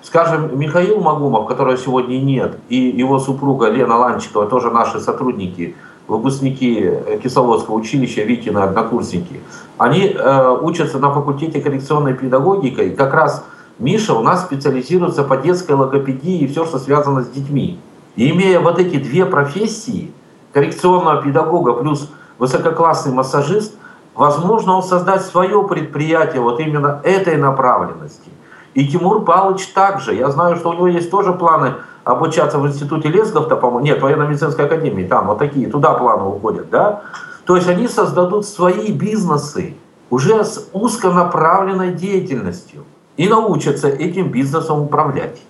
Скажем, 0.01 0.59
Михаил 0.59 0.99
Магумов, 1.01 1.47
которого 1.47 1.77
сегодня 1.77 2.17
нет, 2.17 2.57
и 2.69 2.77
его 2.77 3.19
супруга 3.19 3.69
Лена 3.69 3.95
Ланчикова, 3.95 4.47
тоже 4.47 4.71
наши 4.71 4.99
сотрудники, 4.99 5.75
выпускники 6.09 6.91
Кисловодского 7.23 7.75
училища, 7.75 8.23
Викины 8.23 8.59
однокурсники, 8.59 9.41
они 9.77 10.07
э, 10.07 10.57
учатся 10.61 10.99
на 10.99 11.13
факультете 11.13 11.61
коррекционной 11.61 12.15
педагогики, 12.15 12.81
и 12.81 12.89
как 12.89 13.13
раз 13.13 13.45
Миша 13.77 14.13
у 14.13 14.21
нас 14.21 14.43
специализируется 14.43 15.23
по 15.23 15.37
детской 15.37 15.71
логопедии 15.71 16.39
и 16.39 16.47
все, 16.47 16.65
что 16.65 16.79
связано 16.79 17.23
с 17.23 17.29
детьми. 17.29 17.79
И 18.15 18.29
имея 18.31 18.59
вот 18.59 18.79
эти 18.79 18.97
две 18.97 19.25
профессии, 19.25 20.11
коррекционного 20.51 21.21
педагога 21.21 21.73
плюс 21.73 22.09
высококлассный 22.39 23.13
массажист, 23.13 23.75
возможно 24.15 24.75
он 24.75 24.83
создать 24.83 25.21
свое 25.21 25.63
предприятие 25.63 26.41
вот 26.41 26.59
именно 26.59 26.99
этой 27.03 27.37
направленности. 27.37 28.29
И 28.73 28.87
Тимур 28.87 29.23
Павлович 29.23 29.67
также. 29.67 30.13
Я 30.13 30.29
знаю, 30.29 30.57
что 30.57 30.69
у 30.69 30.73
него 30.73 30.87
есть 30.87 31.09
тоже 31.09 31.33
планы 31.33 31.75
обучаться 32.03 32.59
в 32.59 32.67
институте 32.67 33.09
Лесговта, 33.09 33.55
по-моему, 33.55 33.85
нет, 33.85 34.01
военно-медицинской 34.01 34.65
академии, 34.65 35.05
там 35.05 35.27
вот 35.27 35.39
такие, 35.39 35.69
туда 35.69 35.93
планы 35.93 36.23
уходят, 36.25 36.69
да? 36.69 37.01
То 37.45 37.55
есть 37.55 37.67
они 37.67 37.87
создадут 37.87 38.45
свои 38.45 38.91
бизнесы 38.91 39.75
уже 40.09 40.43
с 40.43 40.69
узконаправленной 40.73 41.93
деятельностью 41.93 42.83
и 43.17 43.27
научатся 43.27 43.87
этим 43.87 44.31
бизнесом 44.31 44.81
управлять. 44.81 45.41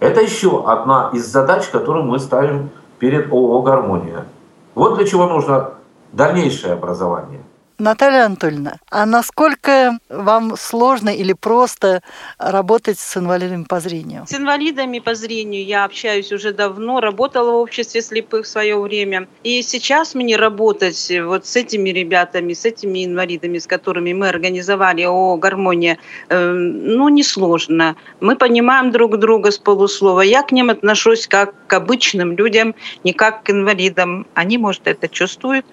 Это 0.00 0.20
еще 0.20 0.64
одна 0.66 1.10
из 1.12 1.26
задач, 1.26 1.68
которую 1.68 2.04
мы 2.04 2.18
ставим 2.18 2.70
перед 2.98 3.32
ООО 3.32 3.62
«Гармония». 3.62 4.26
Вот 4.74 4.96
для 4.96 5.06
чего 5.06 5.26
нужно 5.26 5.70
дальнейшее 6.12 6.74
образование. 6.74 7.40
Наталья 7.80 8.26
Анатольевна, 8.26 8.80
а 8.90 9.06
насколько 9.06 10.00
вам 10.08 10.56
сложно 10.56 11.10
или 11.10 11.32
просто 11.32 12.02
работать 12.36 12.98
с 12.98 13.16
инвалидами 13.16 13.62
по 13.62 13.78
зрению? 13.78 14.26
С 14.26 14.34
инвалидами 14.34 14.98
по 14.98 15.14
зрению 15.14 15.64
я 15.64 15.84
общаюсь 15.84 16.32
уже 16.32 16.52
давно, 16.52 16.98
работала 16.98 17.52
в 17.52 17.54
обществе 17.54 18.02
слепых 18.02 18.46
в 18.46 18.48
свое 18.48 18.76
время. 18.80 19.28
И 19.44 19.62
сейчас 19.62 20.16
мне 20.16 20.36
работать 20.36 21.12
вот 21.22 21.46
с 21.46 21.54
этими 21.54 21.90
ребятами, 21.90 22.52
с 22.52 22.64
этими 22.64 23.04
инвалидами, 23.04 23.58
с 23.58 23.68
которыми 23.68 24.12
мы 24.12 24.28
организовали 24.28 25.02
ООО 25.02 25.36
«Гармония», 25.36 25.98
э, 26.30 26.50
ну, 26.50 27.08
несложно. 27.08 27.94
Мы 28.18 28.34
понимаем 28.34 28.90
друг 28.90 29.18
друга 29.18 29.52
с 29.52 29.58
полуслова. 29.58 30.22
Я 30.22 30.42
к 30.42 30.50
ним 30.50 30.70
отношусь 30.70 31.28
как 31.28 31.54
к 31.68 31.72
обычным 31.74 32.36
людям, 32.36 32.74
не 33.04 33.12
как 33.12 33.44
к 33.44 33.50
инвалидам. 33.50 34.26
Они, 34.34 34.58
может, 34.58 34.88
это 34.88 35.06
чувствуют, 35.08 35.64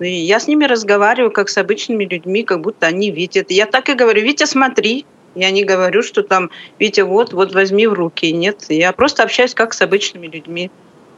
и 0.00 0.10
я 0.10 0.40
с 0.40 0.48
ними 0.48 0.64
разговариваю, 0.64 1.30
как 1.30 1.48
с 1.48 1.58
обычными 1.58 2.04
людьми, 2.04 2.42
как 2.42 2.60
будто 2.60 2.86
они 2.86 3.10
видят. 3.10 3.50
Я 3.50 3.66
так 3.66 3.88
и 3.88 3.94
говорю, 3.94 4.22
Витя, 4.22 4.44
смотри. 4.44 5.06
Я 5.34 5.50
не 5.50 5.64
говорю, 5.64 6.02
что 6.02 6.22
там, 6.22 6.50
Витя, 6.78 7.00
вот, 7.00 7.32
вот 7.32 7.54
возьми 7.54 7.86
в 7.86 7.94
руки. 7.94 8.30
Нет, 8.32 8.66
я 8.68 8.92
просто 8.92 9.22
общаюсь 9.22 9.54
как 9.54 9.72
с 9.72 9.80
обычными 9.80 10.26
людьми. 10.26 10.70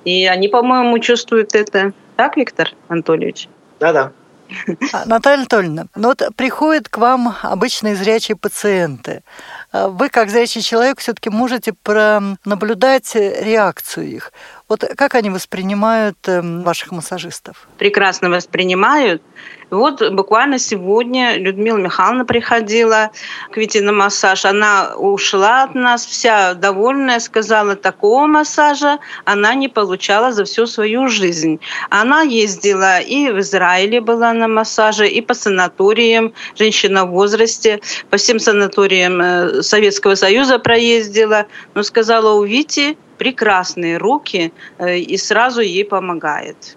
И 0.04 0.26
они, 0.26 0.48
по-моему, 0.48 0.98
чувствуют 1.00 1.54
это. 1.54 1.92
Так, 2.16 2.36
Виктор 2.36 2.70
Анатольевич? 2.88 3.48
Да-да. 3.80 4.12
А, 4.92 5.04
Наталья 5.06 5.38
Анатольевна, 5.38 5.86
ну 5.96 6.08
вот 6.08 6.22
приходят 6.36 6.88
к 6.88 6.98
вам 6.98 7.34
обычные 7.42 7.96
зрячие 7.96 8.36
пациенты. 8.36 9.22
А 9.74 9.88
вы, 9.88 10.08
как 10.08 10.30
зрячий 10.30 10.62
человек, 10.62 11.00
все-таки 11.00 11.30
можете 11.30 11.72
наблюдать 12.44 13.16
реакцию 13.16 14.06
их. 14.06 14.32
Вот 14.68 14.84
как 14.96 15.16
они 15.16 15.30
воспринимают 15.30 16.16
эм, 16.28 16.62
ваших 16.62 16.92
массажистов? 16.92 17.66
Прекрасно 17.76 18.30
воспринимают. 18.30 19.20
Вот 19.74 20.12
буквально 20.12 20.58
сегодня 20.58 21.36
Людмила 21.36 21.78
Михайловна 21.78 22.24
приходила 22.24 23.10
к 23.50 23.56
Вите 23.56 23.82
на 23.82 23.92
массаж. 23.92 24.44
Она 24.44 24.94
ушла 24.96 25.64
от 25.64 25.74
нас 25.74 26.06
вся 26.06 26.54
довольная, 26.54 27.18
сказала, 27.18 27.74
такого 27.74 28.26
массажа 28.26 28.98
она 29.24 29.54
не 29.54 29.68
получала 29.68 30.32
за 30.32 30.44
всю 30.44 30.66
свою 30.66 31.08
жизнь. 31.08 31.60
Она 31.90 32.22
ездила 32.22 33.00
и 33.00 33.30
в 33.30 33.40
Израиле 33.40 34.00
была 34.00 34.32
на 34.32 34.48
массаже, 34.48 35.08
и 35.08 35.20
по 35.20 35.34
санаториям, 35.34 36.32
женщина 36.56 37.04
в 37.04 37.10
возрасте, 37.10 37.80
по 38.10 38.16
всем 38.16 38.38
санаториям 38.38 39.20
э, 39.20 39.62
Советского 39.62 40.14
Союза 40.14 40.58
проездила. 40.58 41.46
Но 41.74 41.82
сказала, 41.82 42.34
у 42.34 42.44
Вити 42.44 42.96
прекрасные 43.18 43.98
руки 43.98 44.52
э, 44.78 44.98
и 44.98 45.16
сразу 45.16 45.60
ей 45.60 45.84
помогает. 45.84 46.76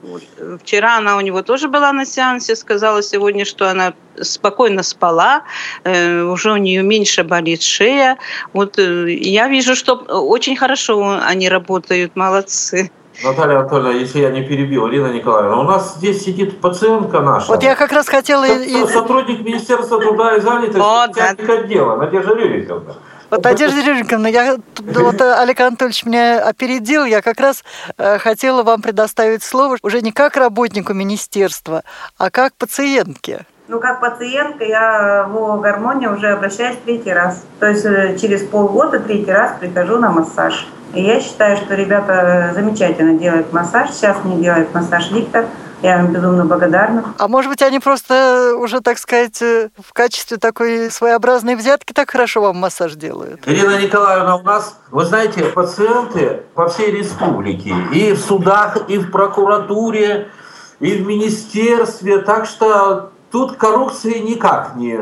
Вчера 0.62 0.98
она 0.98 1.18
у 1.18 1.22
него 1.22 1.42
тоже 1.42 1.68
была 1.68 1.92
на 1.94 2.06
сеансе, 2.06 2.56
сказала 2.56 3.02
сегодня, 3.02 3.46
что 3.46 3.70
она 3.70 3.94
спокойно 4.22 4.84
спала, 4.84 5.44
э, 5.84 6.22
уже 6.24 6.52
у 6.52 6.58
нее 6.58 6.84
меньше 6.84 7.24
болит 7.24 7.62
шея. 7.62 8.18
Вот 8.54 8.80
э, 8.80 9.12
я 9.12 9.48
вижу, 9.48 9.76
что 9.76 9.96
очень 9.96 10.56
хорошо 10.56 11.20
они 11.24 11.50
работают, 11.50 12.16
молодцы. 12.16 12.92
Наталья 13.24 13.60
Анатольевна, 13.60 13.92
если 13.94 14.20
я 14.20 14.30
не 14.30 14.44
перебил, 14.44 14.88
Ирина 14.90 15.08
Николаевна, 15.08 15.60
у 15.60 15.64
нас 15.64 15.96
здесь 15.96 16.24
сидит 16.24 16.62
пациентка 16.62 17.20
наша. 17.22 17.48
Вот 17.48 17.64
я 17.64 17.76
как 17.76 17.92
раз 17.92 18.08
хотела... 18.08 18.46
Сотрудник 18.88 19.42
Министерства 19.42 20.00
труда 20.00 20.36
и 20.36 20.40
занятости, 20.40 20.78
вот, 20.78 21.12
да. 21.16 21.54
отдела, 21.54 21.96
Надежда 21.96 22.36
Рюриковна. 22.36 22.96
Вот, 23.30 23.44
Надежда 23.44 23.82
Рюриковна, 23.82 24.28
я, 24.28 24.58
вот 24.78 25.22
Олег 25.22 25.60
Анатольевич 25.60 26.06
меня 26.06 26.48
опередил, 26.48 27.04
я 27.04 27.22
как 27.22 27.40
раз 27.40 27.64
э, 27.98 28.20
хотела 28.20 28.64
вам 28.64 28.82
предоставить 28.82 29.44
слово 29.44 29.78
уже 29.82 30.02
не 30.02 30.14
как 30.14 30.38
работнику 30.38 30.94
министерства, 30.94 31.84
а 32.18 32.30
как 32.30 32.56
пациентке. 32.56 33.46
Ну, 33.68 33.82
как 33.82 34.00
пациентка 34.00 34.64
я 34.64 35.28
в 35.30 35.60
гармонию 35.60 36.16
уже 36.16 36.30
обращаюсь 36.30 36.78
третий 36.86 37.12
раз. 37.12 37.44
То 37.60 37.68
есть 37.68 37.84
э, 37.86 38.18
через 38.18 38.44
полгода 38.44 39.00
третий 39.00 39.32
раз 39.32 39.56
прихожу 39.60 39.98
на 39.98 40.10
массаж. 40.10 40.68
И 40.94 41.02
я 41.02 41.20
считаю, 41.20 41.58
что 41.58 41.76
ребята 41.76 42.52
замечательно 42.56 43.20
делают 43.20 43.52
массаж. 43.52 43.92
Сейчас 43.92 44.24
мне 44.24 44.38
делает 44.38 44.74
массаж 44.74 45.12
Виктор. 45.12 45.46
Я 45.82 46.00
им 46.00 46.14
безумно 46.14 46.46
благодарна. 46.46 47.14
А 47.18 47.28
может 47.28 47.52
быть, 47.52 47.62
они 47.62 47.80
просто 47.80 48.56
уже, 48.58 48.80
так 48.80 48.98
сказать, 48.98 49.42
э, 49.42 49.70
в 49.78 49.92
качестве 49.92 50.38
такой 50.38 50.90
своеобразной 50.90 51.56
взятки 51.56 51.92
так 51.92 52.10
хорошо 52.10 52.42
вам 52.42 52.56
массаж 52.56 52.96
делают? 52.96 53.42
Ирина 53.46 53.78
Николаевна, 53.78 54.38
у 54.38 54.44
нас, 54.44 54.80
вы 54.92 55.04
знаете, 55.04 55.44
пациенты 55.44 56.44
по 56.56 56.70
всей 56.70 56.92
республике, 56.92 57.76
и 57.94 58.14
в 58.14 58.20
судах, 58.20 58.78
и 58.88 58.98
в 58.98 59.12
прокуратуре, 59.12 60.30
и 60.80 60.96
в 60.96 61.06
министерстве, 61.06 62.20
так 62.20 62.46
что 62.46 63.12
тут 63.32 63.58
коррупции 63.58 64.20
никак 64.20 64.76
не... 64.76 65.00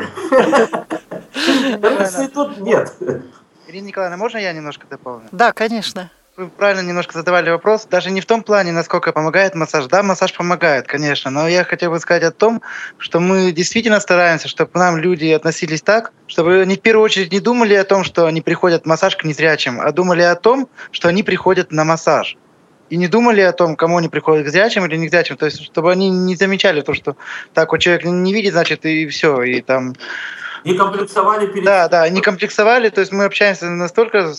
Коррупции 1.81 2.27
тут 2.27 2.57
нет. 2.57 2.93
Ирина 3.67 3.87
Николаевна, 3.87 4.17
можно 4.17 4.37
я 4.37 4.53
немножко 4.53 4.87
дополню? 4.89 5.27
Да, 5.31 5.51
конечно. 5.51 6.09
Вы 6.37 6.49
правильно 6.49 6.85
немножко 6.85 7.13
задавали 7.13 7.49
вопрос. 7.49 7.85
Даже 7.85 8.11
не 8.11 8.19
в 8.19 8.25
том 8.25 8.43
плане, 8.43 8.73
насколько 8.73 9.13
помогает 9.13 9.55
массаж. 9.55 9.85
Да, 9.85 10.03
массаж 10.03 10.33
помогает, 10.33 10.85
конечно. 10.85 11.31
Но 11.31 11.47
я 11.47 11.63
хотел 11.63 11.91
бы 11.91 11.99
сказать 11.99 12.23
о 12.23 12.31
том, 12.31 12.61
что 12.97 13.21
мы 13.21 13.53
действительно 13.53 14.01
стараемся, 14.01 14.49
чтобы 14.49 14.71
к 14.71 14.75
нам 14.75 14.97
люди 14.97 15.27
относились 15.27 15.81
так, 15.81 16.11
чтобы 16.27 16.59
они 16.61 16.75
в 16.75 16.81
первую 16.81 17.05
очередь 17.05 17.31
не 17.31 17.39
думали 17.39 17.73
о 17.75 17.85
том, 17.85 18.03
что 18.03 18.25
они 18.25 18.41
приходят 18.41 18.83
в 18.83 18.85
массаж 18.85 19.15
к 19.15 19.23
незрячим, 19.23 19.79
а 19.79 19.91
думали 19.93 20.23
о 20.23 20.35
том, 20.35 20.67
что 20.91 21.07
они 21.07 21.23
приходят 21.23 21.71
на 21.71 21.85
массаж 21.85 22.37
и 22.89 22.97
не 22.97 23.07
думали 23.07 23.41
о 23.41 23.53
том, 23.53 23.75
кому 23.75 23.97
они 23.97 24.09
приходят, 24.09 24.45
к 24.45 24.49
зрячим 24.49 24.85
или 24.85 24.95
не 24.95 25.07
к 25.07 25.11
зрячим. 25.11 25.37
То 25.37 25.45
есть, 25.45 25.63
чтобы 25.63 25.91
они 25.91 26.09
не 26.09 26.35
замечали 26.35 26.81
то, 26.81 26.93
что 26.93 27.15
так 27.53 27.71
вот 27.71 27.79
человек 27.79 28.05
не 28.05 28.33
видит, 28.33 28.53
значит, 28.53 28.85
и 28.85 29.07
все, 29.07 29.41
и 29.43 29.61
там 29.61 29.95
не 30.65 30.73
комплексовали 30.73 31.45
перед... 31.45 31.63
Да, 31.63 31.87
да, 31.87 32.09
не 32.09 32.21
комплексовали, 32.21 32.89
то 32.89 32.99
есть 32.99 33.11
мы 33.11 33.25
общаемся 33.25 33.67
настолько, 33.69 34.33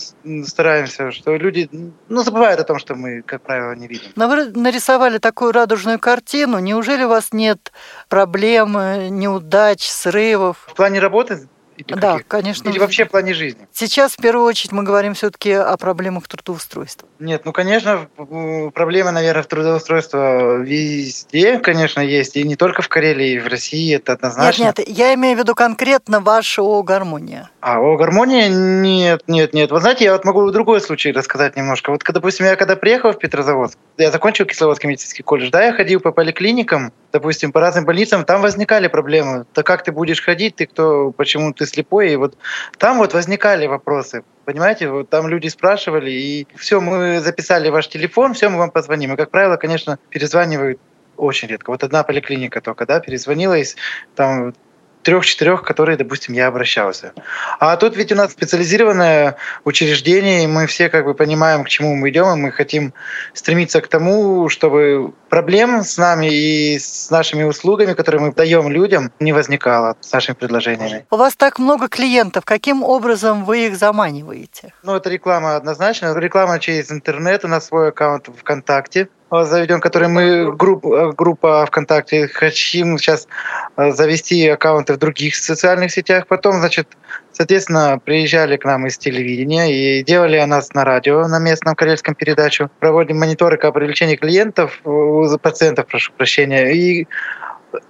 стараемся, 0.45 1.11
что 1.11 1.37
люди, 1.37 1.69
ну, 2.09 2.21
забывают 2.21 2.59
о 2.59 2.65
том, 2.65 2.79
что 2.79 2.95
мы, 2.95 3.21
как 3.21 3.41
правило, 3.41 3.71
не 3.73 3.87
видим. 3.87 4.11
Но 4.17 4.27
вы 4.27 4.51
нарисовали 4.51 5.19
такую 5.19 5.53
радужную 5.53 5.99
картину, 5.99 6.59
неужели 6.59 7.05
у 7.05 7.09
вас 7.09 7.29
нет 7.31 7.71
проблем, 8.09 8.73
неудач, 9.17 9.87
срывов? 9.87 10.57
В 10.67 10.75
плане 10.75 10.99
работы 10.99 11.47
или 11.77 11.93
да, 11.93 12.13
каких? 12.13 12.27
конечно. 12.27 12.69
Или 12.69 12.79
вообще 12.79 13.05
в 13.05 13.09
плане 13.09 13.33
жизни? 13.33 13.67
Сейчас, 13.71 14.13
в 14.13 14.17
первую 14.17 14.45
очередь, 14.45 14.71
мы 14.71 14.83
говорим 14.83 15.13
все-таки 15.13 15.51
о 15.51 15.77
проблемах 15.77 16.27
трудоустройства. 16.27 17.07
Нет, 17.19 17.43
ну, 17.45 17.53
конечно, 17.53 18.07
проблемы, 18.73 19.11
наверное, 19.11 19.43
в 19.43 19.47
трудоустройстве 19.47 20.59
везде, 20.63 21.59
конечно, 21.59 22.01
есть. 22.01 22.35
И 22.35 22.43
не 22.43 22.55
только 22.55 22.81
в 22.81 22.89
Карелии, 22.89 23.33
и 23.33 23.39
в 23.39 23.47
России, 23.47 23.95
это 23.95 24.13
однозначно. 24.13 24.63
Нет, 24.63 24.77
нет, 24.79 24.89
я 24.89 25.13
имею 25.13 25.35
в 25.35 25.39
виду 25.39 25.55
конкретно 25.55 26.19
ваша 26.19 26.61
ООО 26.61 26.83
«Гармония». 26.83 27.49
А, 27.61 27.77
ООО 27.77 27.97
«Гармония»? 27.97 28.49
Нет, 28.49 29.23
нет, 29.27 29.53
нет. 29.53 29.71
Вы 29.71 29.79
знаете, 29.79 30.05
я 30.05 30.13
вот 30.13 30.25
могу 30.25 30.49
другой 30.51 30.81
случай 30.81 31.11
рассказать 31.11 31.55
немножко. 31.55 31.91
Вот, 31.91 32.03
допустим, 32.07 32.45
я 32.45 32.55
когда 32.55 32.75
приехал 32.75 33.11
в 33.11 33.19
Петрозаводск, 33.19 33.77
я 33.97 34.11
закончил 34.11 34.45
Кисловодский 34.45 34.89
медицинский 34.89 35.23
колледж, 35.23 35.49
да, 35.51 35.65
я 35.65 35.73
ходил 35.73 35.99
по 35.99 36.11
поликлиникам, 36.11 36.91
допустим, 37.11 37.51
по 37.51 37.59
разным 37.59 37.85
больницам, 37.85 38.25
там 38.25 38.41
возникали 38.41 38.87
проблемы. 38.87 39.45
Так 39.53 39.65
как 39.65 39.83
ты 39.83 39.91
будешь 39.91 40.21
ходить, 40.21 40.55
ты 40.55 40.65
кто, 40.65 41.11
почему 41.11 41.53
ты 41.53 41.65
слепой? 41.65 42.11
И 42.13 42.15
вот 42.15 42.37
там 42.77 42.97
вот 42.97 43.13
возникали 43.13 43.67
вопросы. 43.67 44.23
Понимаете, 44.45 44.89
вот 44.89 45.09
там 45.09 45.27
люди 45.27 45.47
спрашивали, 45.47 46.11
и 46.11 46.47
все, 46.55 46.79
мы 46.79 47.19
записали 47.19 47.69
ваш 47.69 47.87
телефон, 47.87 48.33
все, 48.33 48.49
мы 48.49 48.57
вам 48.57 48.71
позвоним. 48.71 49.13
И, 49.13 49.17
как 49.17 49.31
правило, 49.31 49.57
конечно, 49.57 49.99
перезванивают 50.09 50.79
очень 51.17 51.47
редко. 51.47 51.71
Вот 51.71 51.83
одна 51.83 52.03
поликлиника 52.03 52.61
только, 52.61 52.85
да, 52.85 52.99
перезвонила, 52.99 53.57
и 53.57 53.65
там 54.15 54.53
трех-четырех, 55.07 55.63
которые, 55.63 55.95
допустим, 55.95 56.33
я 56.33 56.47
обращался. 56.47 57.13
А 57.61 57.77
тут 57.77 57.95
ведь 57.95 58.11
у 58.11 58.15
нас 58.15 58.33
специализированное 58.33 59.37
учреждение, 59.63 60.43
и 60.43 60.47
мы 60.47 60.67
все 60.67 60.89
как 60.89 61.05
бы 61.05 61.13
понимаем, 61.13 61.63
к 61.63 61.69
чему 61.69 61.95
мы 61.95 62.09
идем, 62.09 62.33
и 62.33 62.35
мы 62.35 62.51
хотим 62.51 62.93
стремиться 63.33 63.79
к 63.79 63.87
тому, 63.87 64.49
чтобы 64.49 65.13
проблем 65.29 65.85
с 65.85 65.97
нами 65.97 66.27
и 66.27 66.77
с 66.77 67.09
нашими 67.09 67.43
услугами, 67.43 67.93
которые 67.93 68.19
мы 68.19 68.33
даем 68.33 68.69
людям, 68.69 69.13
не 69.21 69.31
возникало 69.31 69.95
с 70.01 70.11
нашими 70.11 70.35
предложениями. 70.35 71.05
У 71.09 71.15
вас 71.15 71.37
так 71.37 71.57
много 71.57 71.87
клиентов, 71.87 72.43
каким 72.43 72.83
образом 72.83 73.45
вы 73.45 73.67
их 73.67 73.77
заманиваете? 73.77 74.73
Ну, 74.83 74.93
это 74.93 75.09
реклама 75.09 75.55
однозначно. 75.55 76.13
Реклама 76.19 76.59
через 76.59 76.91
интернет, 76.91 77.45
у 77.45 77.47
нас 77.47 77.67
свой 77.67 77.89
аккаунт 77.89 78.27
ВКонтакте 78.27 79.07
заведен, 79.31 79.81
который 79.81 80.07
мы 80.07 80.55
групп, 80.55 80.85
группа 81.15 81.65
ВКонтакте 81.65 82.27
хотим 82.27 82.97
сейчас 82.97 83.27
э, 83.75 83.91
завести 83.91 84.47
аккаунты 84.47 84.93
в 84.93 84.97
других 84.97 85.35
социальных 85.35 85.91
сетях. 85.91 86.27
Потом, 86.27 86.59
значит, 86.59 86.87
соответственно, 87.31 87.99
приезжали 88.03 88.57
к 88.57 88.65
нам 88.65 88.87
из 88.87 88.97
телевидения 88.97 89.71
и 89.73 90.03
делали 90.03 90.37
о 90.37 90.47
нас 90.47 90.73
на 90.73 90.85
радио, 90.85 91.27
на 91.27 91.39
местном 91.39 91.75
карельском 91.75 92.15
передачу. 92.15 92.69
Проводим 92.79 93.19
мониторинг 93.19 93.63
о 93.65 93.71
привлечении 93.71 94.15
клиентов, 94.15 94.81
пациентов, 95.41 95.87
прошу 95.87 96.13
прощения, 96.13 96.71
и 96.71 97.07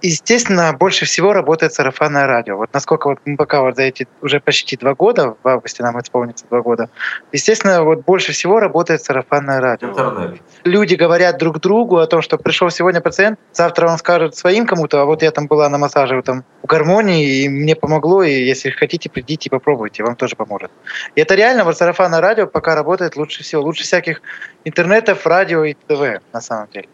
Естественно, 0.02 0.72
больше 0.72 1.06
всего 1.06 1.32
работает 1.32 1.72
сарафанное 1.72 2.26
радио. 2.26 2.56
Вот 2.56 2.72
насколько 2.72 3.08
вот 3.08 3.18
мы 3.24 3.36
пока 3.36 3.62
вот 3.62 3.76
за 3.76 3.82
эти 3.82 4.08
уже 4.22 4.40
почти 4.40 4.76
два 4.76 4.94
года, 4.94 5.36
в 5.42 5.48
августе 5.48 5.82
нам 5.82 6.00
исполнится 6.00 6.46
два 6.46 6.62
года, 6.62 6.90
естественно, 7.32 7.84
вот 7.84 8.04
больше 8.04 8.32
всего 8.32 8.58
работает 8.58 9.04
сарафанное 9.04 9.60
радио. 9.60 9.90
Интернет. 9.90 10.40
Люди 10.64 10.94
говорят 10.94 11.38
друг 11.38 11.60
другу 11.60 11.98
о 11.98 12.06
том, 12.06 12.22
что 12.22 12.38
пришел 12.38 12.70
сегодня 12.70 13.00
пациент, 13.00 13.38
завтра 13.52 13.88
он 13.88 13.98
скажет 13.98 14.36
своим 14.36 14.66
кому-то, 14.66 15.00
а 15.00 15.04
вот 15.04 15.22
я 15.22 15.30
там 15.30 15.46
была 15.46 15.68
на 15.68 15.78
массаже 15.78 16.20
там, 16.22 16.44
в 16.62 16.66
гармонии, 16.66 17.44
и 17.44 17.48
мне 17.48 17.76
помогло, 17.76 18.22
и 18.24 18.32
если 18.32 18.70
хотите, 18.70 19.08
придите 19.08 19.48
и 19.48 19.50
попробуйте, 19.50 20.02
вам 20.02 20.16
тоже 20.16 20.34
поможет. 20.34 20.72
И 21.14 21.20
это 21.20 21.36
реально, 21.36 21.64
вот 21.64 21.76
сарафанное 21.76 22.20
радио 22.20 22.46
пока 22.46 22.74
работает 22.74 23.16
лучше 23.16 23.44
всего, 23.44 23.62
лучше 23.62 23.84
всяких 23.84 24.22
интернетов, 24.64 25.24
радио 25.26 25.64
и 25.64 25.74
ТВ 25.74 26.20
на 26.32 26.40
самом 26.40 26.68
деле. 26.72 26.88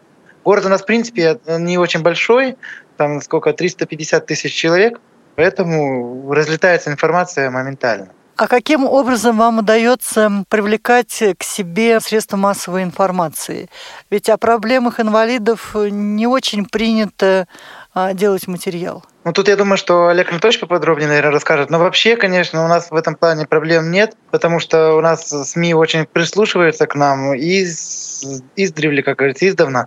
Город 0.45 0.67
у 0.67 0.69
нас, 0.69 0.83
в 0.83 0.87
принципе, 0.87 1.39
не 1.47 1.79
очень 1.79 2.03
большой, 2.03 2.57
там 2.97 3.21
сколько, 3.23 3.53
350 3.53 4.27
тысяч 4.27 4.53
человек, 4.53 5.01
поэтому 5.37 6.33
разлетается 6.33 6.91
информация 6.91 7.51
моментально. 7.51 8.11
А 8.37 8.49
каким 8.49 8.85
образом 8.85 9.39
вам 9.39 9.61
удается 9.61 10.45
привлекать 10.49 11.23
к 11.39 11.43
себе 11.45 12.01
средства 12.01 12.37
массовой 12.37 12.83
информации? 12.83 13.71
Ведь 14.11 14.29
о 14.29 14.37
проблемах 14.37 14.99
инвалидов 14.99 15.77
не 15.77 16.27
очень 16.27 16.67
принято 16.67 17.47
а, 17.95 18.13
делать 18.13 18.49
материал. 18.49 19.05
Ну, 19.23 19.33
тут 19.33 19.47
я 19.47 19.55
думаю, 19.55 19.79
что 19.79 20.09
Олег 20.09 20.31
Анатольевич 20.31 20.59
поподробнее, 20.59 21.07
наверное, 21.07 21.31
расскажет. 21.31 21.71
Но 21.71 21.79
вообще, 21.79 22.17
конечно, 22.17 22.65
у 22.65 22.69
нас 22.69 22.91
в 22.91 22.95
этом 22.97 23.15
плане 23.15 23.47
проблем 23.47 23.93
нет, 23.93 24.17
потому 24.33 24.59
что 24.59 24.95
у 24.95 25.01
нас 25.01 25.29
СМИ 25.29 25.75
очень 25.75 26.05
прислушиваются 26.05 26.89
к 26.89 26.97
нам 26.97 27.35
из, 27.35 28.43
издревле, 28.57 29.05
как 29.05 29.19
говорится, 29.19 29.49
издавна. 29.49 29.87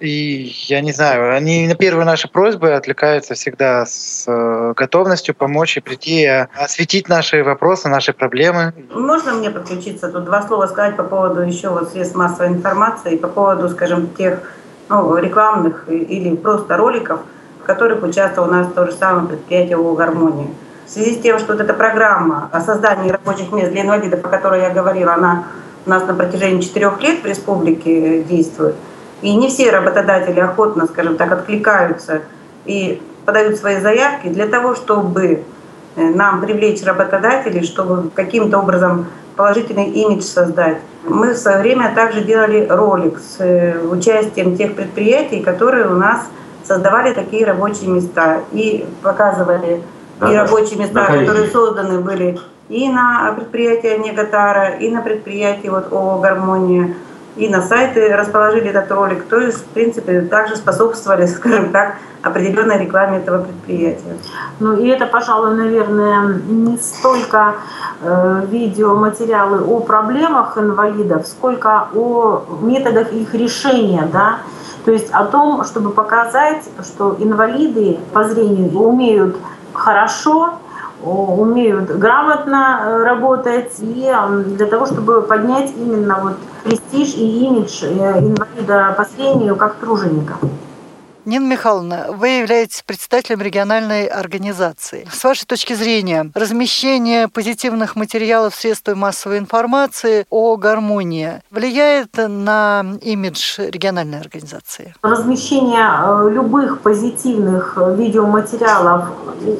И 0.00 0.52
я 0.66 0.80
не 0.80 0.92
знаю, 0.92 1.34
они 1.34 1.68
на 1.68 1.74
первые 1.76 2.04
наши 2.04 2.28
просьбы 2.28 2.72
отвлекаются 2.72 3.34
всегда 3.34 3.86
с 3.86 4.24
э, 4.26 4.72
готовностью 4.74 5.34
помочь 5.34 5.76
и 5.76 5.80
прийти, 5.80 6.24
э, 6.24 6.48
осветить 6.56 7.08
наши 7.08 7.44
вопросы, 7.44 7.88
наши 7.88 8.12
проблемы. 8.12 8.74
Можно 8.92 9.34
мне 9.34 9.50
подключиться? 9.50 10.10
Тут 10.10 10.24
два 10.24 10.42
слова 10.42 10.66
сказать 10.66 10.96
по 10.96 11.04
поводу 11.04 11.40
еще 11.42 11.68
вот 11.68 11.90
средств 11.92 12.16
массовой 12.16 12.48
информации, 12.48 13.16
по 13.16 13.28
поводу, 13.28 13.68
скажем, 13.68 14.08
тех 14.16 14.40
ну, 14.88 15.16
рекламных 15.16 15.88
или 15.88 16.34
просто 16.34 16.76
роликов, 16.76 17.20
в 17.62 17.64
которых 17.64 18.02
участвовало 18.02 18.48
у 18.48 18.52
нас 18.52 18.72
то 18.72 18.86
же 18.86 18.92
самое 18.92 19.28
предприятие 19.28 19.76
ООО 19.76 19.94
«Гармония». 19.94 20.48
В 20.86 20.90
связи 20.90 21.14
с 21.14 21.22
тем, 21.22 21.38
что 21.38 21.52
вот 21.52 21.60
эта 21.60 21.74
программа 21.74 22.48
о 22.52 22.60
создании 22.60 23.10
рабочих 23.10 23.52
мест 23.52 23.70
для 23.70 23.82
инвалидов, 23.82 24.20
о 24.24 24.28
которой 24.28 24.62
я 24.62 24.70
говорила, 24.70 25.14
она 25.14 25.44
у 25.86 25.90
нас 25.90 26.04
на 26.06 26.14
протяжении 26.14 26.60
четырех 26.60 27.00
лет 27.00 27.22
в 27.22 27.26
республике 27.26 28.22
действует– 28.24 28.74
и 29.22 29.34
не 29.34 29.48
все 29.48 29.70
работодатели 29.70 30.40
охотно, 30.40 30.86
скажем 30.86 31.16
так, 31.16 31.32
откликаются 31.32 32.22
и 32.64 33.02
подают 33.24 33.56
свои 33.56 33.80
заявки 33.80 34.28
для 34.28 34.46
того, 34.46 34.74
чтобы 34.74 35.42
э, 35.96 36.02
нам 36.02 36.40
привлечь 36.40 36.82
работодателей, 36.84 37.62
чтобы 37.62 38.10
каким-то 38.10 38.58
образом 38.58 39.06
положительный 39.36 39.90
имидж 39.90 40.22
создать. 40.22 40.78
Мы 41.04 41.32
в 41.32 41.38
свое 41.38 41.58
время 41.58 41.92
также 41.94 42.22
делали 42.22 42.66
ролик 42.68 43.18
с 43.18 43.40
э, 43.40 43.78
участием 43.80 44.56
тех 44.56 44.74
предприятий, 44.74 45.40
которые 45.40 45.86
у 45.86 45.94
нас 45.94 46.20
создавали 46.64 47.12
такие 47.12 47.44
рабочие 47.44 47.90
места 47.90 48.40
и 48.52 48.86
показывали 49.02 49.82
и 50.22 50.34
рабочие 50.34 50.78
места, 50.78 51.06
которые 51.06 51.50
созданы 51.50 52.00
были 52.00 52.38
и 52.68 52.88
на 52.88 53.32
предприятии 53.36 53.98
Негатара, 53.98 54.76
и 54.76 54.90
на 54.90 55.02
предприятии 55.02 55.68
вот 55.68 55.92
ООО 55.92 56.20
«Гармония», 56.20 56.94
и 57.36 57.48
на 57.48 57.62
сайты 57.62 58.14
расположили 58.14 58.68
этот 58.68 58.90
ролик, 58.92 59.24
то 59.24 59.38
есть, 59.38 59.58
в 59.58 59.68
принципе, 59.68 60.20
также 60.22 60.56
способствовали, 60.56 61.26
скажем 61.26 61.70
так, 61.70 61.96
определенной 62.22 62.78
рекламе 62.78 63.18
этого 63.18 63.42
предприятия. 63.42 64.16
Ну 64.60 64.76
и 64.76 64.88
это, 64.88 65.06
пожалуй, 65.06 65.54
наверное, 65.54 66.40
не 66.46 66.78
столько 66.78 67.56
э, 68.00 68.46
видеоматериалы 68.48 69.62
о 69.62 69.80
проблемах 69.80 70.56
инвалидов, 70.56 71.26
сколько 71.26 71.88
о 71.94 72.44
методах 72.62 73.12
их 73.12 73.34
решения, 73.34 74.08
да, 74.10 74.38
то 74.84 74.92
есть 74.92 75.10
о 75.10 75.24
том, 75.24 75.64
чтобы 75.64 75.90
показать, 75.90 76.62
что 76.82 77.16
инвалиды 77.18 77.98
по 78.12 78.24
зрению 78.24 78.70
умеют 78.78 79.36
хорошо, 79.72 80.54
умеют 81.04 81.90
грамотно 81.90 82.80
э, 82.80 83.02
работать 83.04 83.72
и 83.80 84.12
для 84.46 84.66
того, 84.66 84.86
чтобы 84.86 85.22
поднять 85.22 85.72
именно 85.76 86.18
вот 86.22 86.36
престиж 86.64 87.14
и 87.14 87.46
имидж 87.46 87.84
э, 87.84 88.18
инвалида 88.20 88.94
по 88.96 89.04
зрению 89.04 89.56
как 89.56 89.74
труженика. 89.76 90.34
Нина 91.26 91.46
Михайловна, 91.46 92.08
вы 92.10 92.28
являетесь 92.28 92.82
представителем 92.86 93.40
региональной 93.40 94.04
организации. 94.04 95.08
С 95.10 95.24
вашей 95.24 95.46
точки 95.46 95.72
зрения, 95.72 96.30
размещение 96.34 97.28
позитивных 97.28 97.96
материалов 97.96 98.54
в 98.54 98.60
средствах 98.60 98.96
массовой 98.98 99.38
информации 99.38 100.26
о 100.28 100.56
гармонии 100.56 101.40
влияет 101.50 102.10
на 102.18 102.84
имидж 103.00 103.58
региональной 103.58 104.20
организации? 104.20 104.94
Размещение 105.00 105.86
э, 105.86 106.30
любых 106.30 106.80
позитивных 106.82 107.78
видеоматериалов 107.78 109.04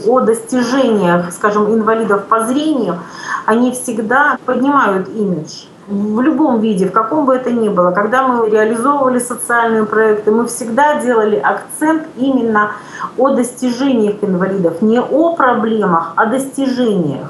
о 0.06 0.20
достижениях, 0.20 1.32
скажем, 1.32 1.72
инвалидов 1.72 2.26
по 2.26 2.44
зрению, 2.44 2.98
они 3.46 3.72
всегда 3.72 4.36
поднимают 4.44 5.08
имидж 5.08 5.64
в 5.86 6.20
любом 6.20 6.60
виде, 6.60 6.86
в 6.86 6.92
каком 6.92 7.26
бы 7.26 7.34
это 7.34 7.50
ни 7.50 7.68
было. 7.68 7.90
Когда 7.90 8.26
мы 8.26 8.48
реализовывали 8.48 9.18
социальные 9.18 9.84
проекты, 9.84 10.30
мы 10.30 10.46
всегда 10.46 11.00
делали 11.00 11.36
акцент 11.36 12.04
именно 12.16 12.72
о 13.18 13.30
достижениях 13.30 14.16
инвалидов, 14.22 14.82
не 14.82 15.00
о 15.00 15.34
проблемах, 15.34 16.12
а 16.16 16.26
достижениях 16.26 17.28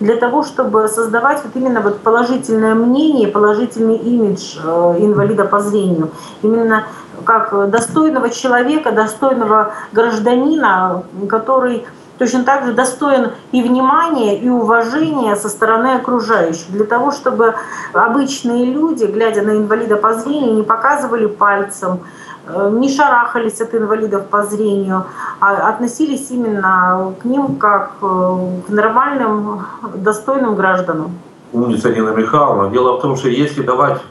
для 0.00 0.16
того, 0.16 0.44
чтобы 0.44 0.88
создавать 0.88 1.42
вот 1.44 1.56
именно 1.56 1.80
вот 1.80 2.00
положительное 2.00 2.74
мнение, 2.74 3.28
положительный 3.28 3.96
имидж 3.96 4.56
э, 4.62 4.96
инвалида 5.00 5.44
по 5.44 5.60
зрению. 5.60 6.10
Именно 6.42 6.84
как 7.24 7.70
достойного 7.70 8.30
человека, 8.30 8.92
достойного 8.92 9.72
гражданина, 9.92 11.02
который 11.28 11.84
точно 12.18 12.44
так 12.44 12.66
же 12.66 12.72
достоин 12.72 13.30
и 13.52 13.62
внимания, 13.62 14.38
и 14.38 14.48
уважения 14.48 15.36
со 15.36 15.48
стороны 15.48 15.94
окружающих, 15.94 16.70
для 16.70 16.84
того, 16.84 17.12
чтобы 17.12 17.54
обычные 17.92 18.66
люди, 18.66 19.04
глядя 19.04 19.42
на 19.42 19.56
инвалида 19.56 19.96
по 19.96 20.14
зрению, 20.14 20.54
не 20.54 20.62
показывали 20.62 21.26
пальцем, 21.26 22.00
э, 22.46 22.70
не 22.72 22.88
шарахались 22.94 23.60
от 23.60 23.74
инвалидов 23.74 24.26
по 24.26 24.42
зрению, 24.42 25.04
а 25.40 25.68
относились 25.68 26.30
именно 26.30 27.14
к 27.20 27.24
ним 27.24 27.56
как 27.56 27.92
э, 28.02 28.50
к 28.66 28.70
нормальным, 28.70 29.66
достойным 29.94 30.56
гражданам. 30.56 31.12
Умница 31.52 31.90
Нина 31.90 32.10
Михайловна. 32.10 32.70
Дело 32.70 32.98
в 32.98 33.00
том, 33.00 33.16
что 33.16 33.28
если 33.28 33.62
давать 33.62 34.02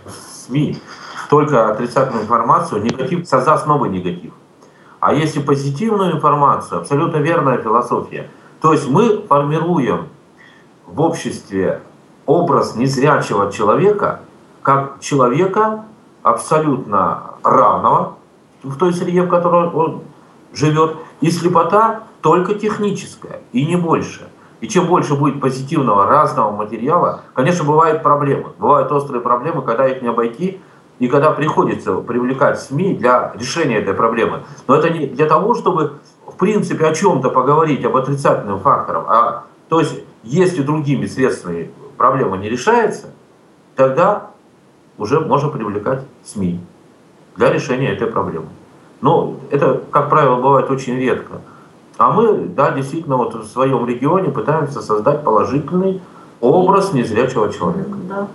СМИ 0.48 0.82
только 1.30 1.70
отрицательную 1.70 2.24
информацию, 2.24 2.82
негатив 2.82 3.28
создаст 3.28 3.68
новый 3.68 3.90
негатив. 3.90 4.32
А 5.08 5.14
если 5.14 5.40
позитивную 5.40 6.18
информацию, 6.18 6.82
абсолютно 6.82 7.20
верная 7.20 7.60
философия. 7.60 8.30
То 8.60 8.74
есть 8.74 8.90
мы 8.90 9.22
формируем 9.22 10.10
в 10.86 11.00
обществе 11.00 11.82
образ 12.26 12.76
незрячего 12.76 13.50
человека 13.50 14.20
как 14.62 15.00
человека 15.00 15.86
абсолютно 16.24 17.36
равного 17.42 18.16
в 18.64 18.78
той 18.78 18.92
среде, 18.92 19.22
в 19.22 19.30
которой 19.30 19.70
он 19.70 20.02
живет, 20.52 20.98
и 21.22 21.32
слепота 21.32 22.04
только 22.22 22.56
техническая, 22.56 23.40
и 23.54 23.66
не 23.66 23.78
больше. 23.78 24.28
И 24.60 24.68
чем 24.68 24.88
больше 24.88 25.16
будет 25.16 25.40
позитивного 25.40 26.06
разного 26.06 26.52
материала, 26.52 27.22
конечно, 27.34 27.64
бывают 27.64 28.04
проблемы. 28.04 28.48
Бывают 28.60 28.92
острые 28.92 29.22
проблемы, 29.22 29.62
когда 29.62 29.88
их 29.88 30.02
не 30.02 30.10
обойти, 30.10 30.60
и 31.00 31.08
когда 31.08 31.32
приходится 31.32 31.96
привлекать 31.98 32.60
СМИ 32.60 32.96
для 32.96 33.32
решения 33.36 33.78
этой 33.78 33.94
проблемы. 33.94 34.44
Но 34.68 34.76
это 34.76 34.90
не 34.90 35.08
для 35.08 35.28
того, 35.28 35.54
чтобы 35.54 36.00
в 36.26 36.36
принципе 36.38 36.86
о 36.86 36.94
чем-то 36.94 37.30
поговорить, 37.30 37.86
об 37.86 37.96
отрицательном 37.96 38.60
факторе, 38.60 39.00
а 39.08 39.44
то 39.70 39.80
есть 39.80 40.04
если 40.24 40.62
другими 40.62 41.06
средствами 41.06 41.72
проблема 41.98 42.38
не 42.38 42.50
решается, 42.50 43.08
тогда 43.76 44.32
уже 44.98 45.20
можно 45.20 45.50
привлекать 45.50 46.02
СМИ 46.24 46.60
для 47.36 47.52
решения 47.52 47.92
этой 47.92 48.08
проблемы. 48.08 48.48
Но 49.02 49.36
это, 49.52 49.82
как 49.92 50.10
правило, 50.10 50.38
бывает 50.38 50.70
очень 50.70 50.98
редко. 50.98 51.42
А 51.98 52.12
мы, 52.12 52.34
да, 52.48 52.72
действительно, 52.72 53.18
вот 53.18 53.36
в 53.36 53.46
своем 53.46 53.86
регионе 53.88 54.30
пытаемся 54.30 54.82
создать 54.82 55.24
положительный 55.24 56.02
образ 56.42 56.94
незрячего 56.94 57.52
человека. 57.52 57.98
Да. 58.08 58.28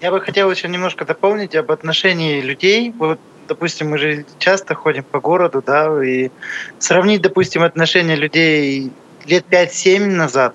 Я 0.00 0.12
бы 0.12 0.20
хотел 0.20 0.48
еще 0.48 0.68
немножко 0.68 1.04
дополнить 1.04 1.56
об 1.56 1.72
отношении 1.72 2.40
людей. 2.40 2.94
Вот, 2.96 3.18
допустим, 3.48 3.90
мы 3.90 3.98
же 3.98 4.24
часто 4.38 4.76
ходим 4.76 5.02
по 5.02 5.18
городу, 5.20 5.60
да, 5.64 6.04
и 6.04 6.30
сравнить, 6.78 7.20
допустим, 7.20 7.62
отношение 7.64 8.14
людей 8.14 8.92
лет 9.26 9.44
5-7 9.50 10.06
назад, 10.06 10.54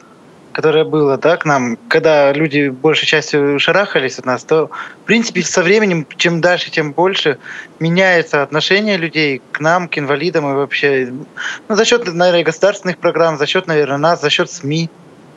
которое 0.54 0.86
было, 0.86 1.18
да, 1.18 1.36
к 1.36 1.44
нам, 1.44 1.78
когда 1.90 2.32
люди 2.32 2.70
большей 2.70 3.06
частью 3.06 3.60
шарахались 3.60 4.18
от 4.18 4.26
нас, 4.26 4.46
то, 4.46 4.68
в 5.04 5.06
принципе, 5.06 5.42
со 5.42 5.62
временем, 5.62 6.08
чем 6.16 6.40
дальше, 6.40 6.72
тем 6.72 6.94
больше 6.94 7.38
меняется 7.80 8.44
отношение 8.44 8.96
людей 8.96 9.42
к 9.52 9.60
нам, 9.60 9.90
к 9.90 9.98
инвалидам 9.98 10.50
и 10.50 10.56
вообще, 10.56 11.12
ну, 11.68 11.76
за 11.76 11.84
счет, 11.84 12.06
наверное, 12.06 12.46
государственных 12.46 12.98
программ, 12.98 13.38
за 13.38 13.46
счет, 13.46 13.68
наверное, 13.68 13.98
нас, 13.98 14.22
за 14.22 14.30
счет 14.30 14.50
СМИ. 14.50 14.90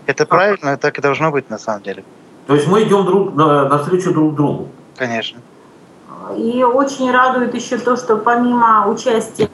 Это 0.07 0.27
правильно, 0.27 0.77
так 0.77 0.97
и 0.97 1.03
должно 1.03 1.33
быть 1.33 1.51
на 1.51 1.59
самом 1.59 1.83
деле. 1.83 2.05
То 2.47 2.55
есть 2.55 2.67
мы 2.69 2.83
идем 2.85 3.05
друг, 3.05 3.35
на, 3.35 3.69
навстречу 3.69 4.13
друг 4.13 4.35
другу. 4.35 4.69
Конечно. 4.97 5.41
И 6.35 6.65
очень 6.65 7.11
радует 7.13 7.55
еще 7.55 7.79
то, 7.79 7.97
что 7.97 8.17
помимо 8.17 8.89
участия 8.89 9.49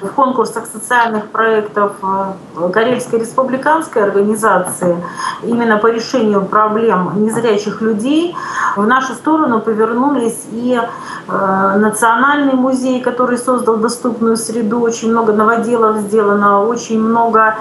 в 0.00 0.08
конкурсах 0.08 0.66
социальных 0.66 1.28
проектов 1.28 1.92
э, 2.02 2.70
Карельской 2.72 3.20
республиканской 3.20 4.02
организации, 4.02 4.96
именно 5.42 5.78
по 5.78 5.86
решению 5.86 6.44
проблем 6.44 7.24
незрячих 7.24 7.80
людей, 7.80 8.36
в 8.76 8.86
нашу 8.86 9.14
сторону 9.14 9.60
повернулись 9.60 10.46
и 10.50 10.80
э, 11.28 11.76
Национальный 11.76 12.54
музей, 12.54 13.00
который 13.00 13.38
создал 13.38 13.76
доступную 13.76 14.36
среду, 14.36 14.80
очень 14.80 15.10
много 15.10 15.32
новоделов 15.32 15.98
сделано, 15.98 16.64
очень 16.64 17.00
много, 17.00 17.56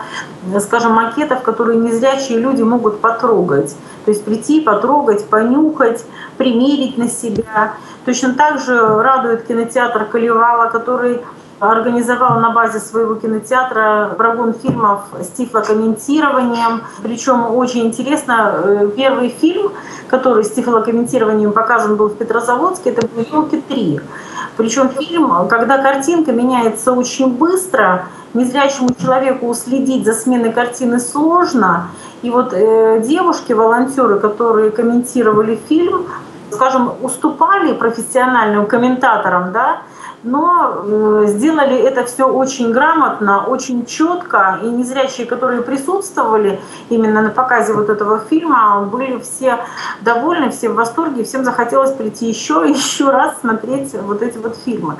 скажем, 0.60 0.94
макетов, 0.94 1.42
которые 1.44 1.78
незрячие 1.78 2.40
люди 2.40 2.64
могут 2.64 3.00
потрогать. 3.00 3.76
То 4.06 4.12
есть 4.12 4.24
прийти, 4.24 4.62
потрогать, 4.62 5.28
понюхать, 5.28 6.06
примерить 6.38 6.98
на 6.98 7.08
себя. 7.08 7.74
Точно 8.06 8.34
так 8.34 8.60
же 8.60 8.78
радует 9.02 9.48
кинотеатр 9.48 10.06
Калевала, 10.06 10.70
который 10.70 11.22
организовал 11.60 12.40
на 12.40 12.52
базе 12.52 12.80
своего 12.80 13.16
кинотеатра 13.16 14.14
прогон 14.18 14.54
фильмов 14.54 15.02
с 15.20 15.28
тифлокомментированием. 15.28 16.84
Причем 17.02 17.56
очень 17.56 17.88
интересно, 17.88 18.54
э, 18.56 18.90
первый 18.96 19.30
фильм, 19.30 19.72
который 20.10 20.44
с 20.44 20.52
тифлокомментированием 20.52 21.54
показан 21.54 21.96
был 21.96 22.10
в 22.10 22.18
Петрозаводске, 22.18 22.92
это 22.92 23.08
был 23.08 23.24
«Елки 23.24 23.64
3». 23.68 24.02
Причем 24.58 24.90
фильм, 24.90 25.48
когда 25.50 25.78
картинка 25.78 26.32
меняется 26.32 26.94
очень 26.94 27.36
быстро, 27.36 28.06
незрячему 28.34 28.90
человеку 29.02 29.48
уследить 29.48 30.06
за 30.06 30.14
сменой 30.14 30.52
картины 30.52 31.00
сложно. 31.00 31.90
И 32.22 32.30
вот 32.30 32.54
э, 32.54 33.02
девушки, 33.06 33.54
волонтеры, 33.54 34.20
которые 34.20 34.72
комментировали 34.72 35.60
фильм, 35.70 36.08
скажем, 36.56 36.94
уступали 37.02 37.74
профессиональным 37.74 38.66
комментаторам, 38.66 39.52
да, 39.52 39.82
но 40.26 40.82
э, 40.84 41.24
сделали 41.28 41.78
это 41.78 42.04
все 42.04 42.28
очень 42.28 42.72
грамотно, 42.72 43.46
очень 43.46 43.86
четко, 43.86 44.60
и 44.64 44.66
незрячие, 44.66 45.28
которые 45.28 45.62
присутствовали 45.62 46.60
именно 46.90 47.22
на 47.22 47.30
показе 47.30 47.74
вот 47.74 47.90
этого 47.90 48.20
фильма, 48.28 48.82
были 48.92 49.20
все 49.20 49.60
довольны, 50.02 50.50
все 50.50 50.70
в 50.70 50.76
восторге, 50.76 51.24
всем 51.24 51.46
захотелось 51.46 51.92
прийти 51.92 52.28
еще 52.28 52.68
и 52.68 52.72
еще 52.72 53.12
раз 53.12 53.40
смотреть 53.40 53.94
вот 53.94 54.24
эти 54.24 54.40
вот 54.40 54.58
фильмы. 54.66 54.96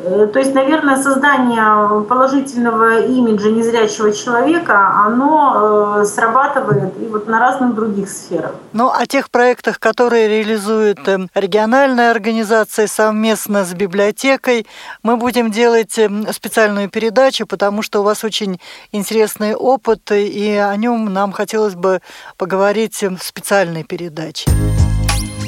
Э, 0.00 0.26
то 0.32 0.38
есть, 0.38 0.54
наверное, 0.54 0.96
создание 0.96 2.04
положительного 2.04 3.00
имиджа 3.00 3.50
незрячего 3.50 4.12
человека, 4.12 5.04
оно 5.06 6.00
э, 6.00 6.04
срабатывает 6.04 6.92
и 7.00 7.06
вот 7.06 7.26
на 7.26 7.38
разных 7.38 7.74
других 7.74 8.08
сферах. 8.08 8.52
Ну, 8.72 8.90
о 8.90 9.06
тех 9.06 9.30
проектах, 9.30 9.78
которые 9.78 10.28
реализует 10.28 11.06
эм, 11.08 11.28
региональная 11.34 12.10
организация 12.10 12.86
совместно 12.86 13.64
с 13.64 13.74
библиотекой, 13.74 14.66
мы 15.02 15.16
будем 15.16 15.50
делать 15.50 15.98
эм, 15.98 16.26
специальную 16.32 16.88
передачу, 16.88 17.46
потому 17.46 17.82
что 17.82 18.00
у 18.00 18.02
вас 18.04 18.24
очень 18.24 18.60
интересный 18.92 19.54
опыт, 19.54 20.12
и 20.12 20.54
о 20.54 20.76
нем 20.76 21.12
нам 21.12 21.32
хотелось 21.32 21.74
бы 21.74 22.00
поговорить 22.36 23.02
эм, 23.02 23.16
в 23.16 23.22
специальной 23.22 23.84
передаче. 23.84 24.50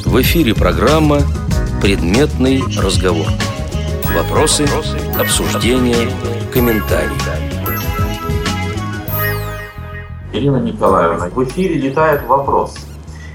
В 0.04 0.20
эфире 0.20 0.54
программа 0.54 1.20
Предметный 1.80 2.62
разговор. 2.78 3.26
Вопросы, 4.14 4.66
обсуждения, 5.18 6.10
комментарии. 6.52 7.10
Ирина 10.32 10.56
Николаевна, 10.56 11.28
в 11.28 11.44
эфире 11.44 11.76
летает 11.76 12.24
вопрос. 12.26 12.76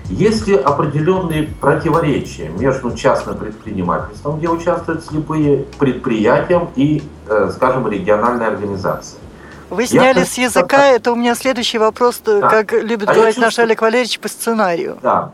Есть 0.10 0.48
ли 0.48 0.56
определенные 0.56 1.44
противоречия 1.44 2.50
между 2.50 2.96
частным 2.96 3.38
предпринимательством, 3.38 4.38
где 4.38 4.50
участвуют 4.50 5.06
слепые, 5.06 5.66
предприятием 5.80 6.70
и, 6.76 7.02
э, 7.28 7.52
скажем, 7.56 7.88
региональной 7.88 8.48
организацией? 8.48 9.22
Вы 9.70 9.88
сняли 9.88 10.20
Я 10.20 10.26
с 10.26 10.38
языка, 10.38 10.78
как... 10.78 10.96
это 10.96 11.12
у 11.14 11.16
меня 11.16 11.36
следующий 11.36 11.78
вопрос, 11.78 12.22
да. 12.24 12.50
как 12.50 12.74
любит 12.74 13.10
а 13.10 13.14
говорить 13.14 13.38
наш 13.38 13.58
Олег 13.60 13.82
Валерьевич, 13.82 14.20
по 14.20 14.28
сценарию. 14.28 14.98
Да. 15.02 15.32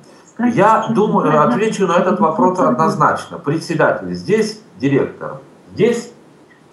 Я 0.50 0.88
думаю, 0.90 1.42
отвечу 1.42 1.88
на 1.88 1.94
этот 1.94 2.20
вопрос 2.20 2.60
однозначно. 2.60 3.38
Председатель 3.38 4.14
здесь, 4.14 4.62
директор 4.80 5.38
здесь 5.74 6.12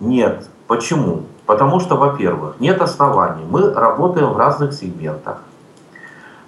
нет. 0.01 0.47
Почему? 0.67 1.23
Потому 1.47 1.81
что, 1.81 1.97
во-первых, 1.97 2.57
нет 2.61 2.81
оснований. 2.81 3.45
Мы 3.49 3.73
работаем 3.73 4.33
в 4.33 4.37
разных 4.37 4.73
сегментах. 4.75 5.39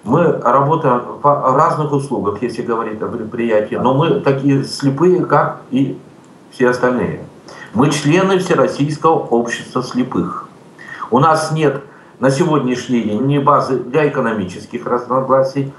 Мы 0.03 0.31
работаем 0.31 1.01
в 1.21 1.55
разных 1.55 1.91
услугах, 1.91 2.41
если 2.41 2.63
говорить 2.63 3.01
о 3.01 3.07
предприятии, 3.07 3.75
но 3.75 3.93
мы 3.93 4.19
такие 4.19 4.63
слепые, 4.63 5.25
как 5.25 5.61
и 5.69 5.99
все 6.51 6.69
остальные. 6.69 7.23
Мы 7.73 7.91
члены 7.91 8.39
Всероссийского 8.39 9.13
общества 9.13 9.83
слепых. 9.83 10.49
У 11.11 11.19
нас 11.19 11.51
нет 11.51 11.83
на 12.19 12.31
сегодняшний 12.31 13.01
день 13.01 13.25
ни 13.25 13.37
базы 13.37 13.79
для 13.79 14.07
экономических 14.07 14.85
разногласий, 14.85 15.71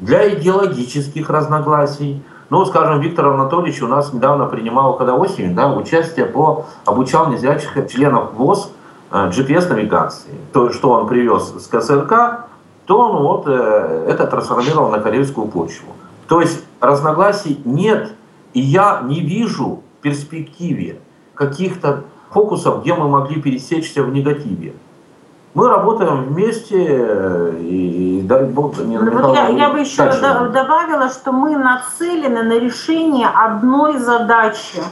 для 0.00 0.34
идеологических 0.34 1.30
разногласий. 1.30 2.22
Ну, 2.50 2.64
скажем, 2.64 3.00
Виктор 3.00 3.26
Анатольевич 3.26 3.82
у 3.82 3.88
нас 3.88 4.12
недавно 4.12 4.46
принимал, 4.46 4.96
когда 4.96 5.14
осенью, 5.14 5.54
да, 5.54 5.72
участие 5.72 6.26
по 6.26 6.66
обучал 6.84 7.28
незрячих 7.28 7.72
членов 7.90 8.34
ВОЗ 8.34 8.70
GPS-навигации. 9.12 10.30
Э, 10.30 10.52
То, 10.52 10.72
что 10.72 10.90
он 10.90 11.08
привез 11.08 11.54
с 11.58 11.66
КСРК, 11.66 12.46
то 12.86 12.98
он 12.98 13.22
вот 13.22 13.44
э, 13.46 14.06
это 14.08 14.26
трансформировал 14.26 14.90
на 14.90 15.00
карельскую 15.00 15.48
почву. 15.48 15.88
То 16.28 16.40
есть 16.40 16.64
разногласий 16.80 17.60
нет, 17.64 18.12
и 18.52 18.60
я 18.60 19.02
не 19.04 19.20
вижу 19.20 19.82
в 19.98 20.02
перспективе 20.02 21.00
каких-то 21.34 22.04
фокусов, 22.30 22.82
где 22.82 22.94
мы 22.94 23.08
могли 23.08 23.40
пересечься 23.40 24.02
в 24.02 24.12
негативе. 24.12 24.74
Мы 25.56 25.68
работаем 25.68 26.24
вместе, 26.24 26.76
и, 27.62 28.18
и 28.18 28.22
дай 28.22 28.44
бог, 28.44 28.76
не 28.78 28.98
ну, 28.98 29.10
вот 29.10 29.34
я, 29.34 29.48
я 29.48 29.70
бы 29.70 29.80
еще 29.80 30.04
дальше. 30.04 30.20
добавила, 30.52 31.08
что 31.08 31.32
мы 31.32 31.56
нацелены 31.56 32.42
на 32.42 32.58
решение 32.58 33.26
одной 33.26 33.96
задачи 33.96 34.82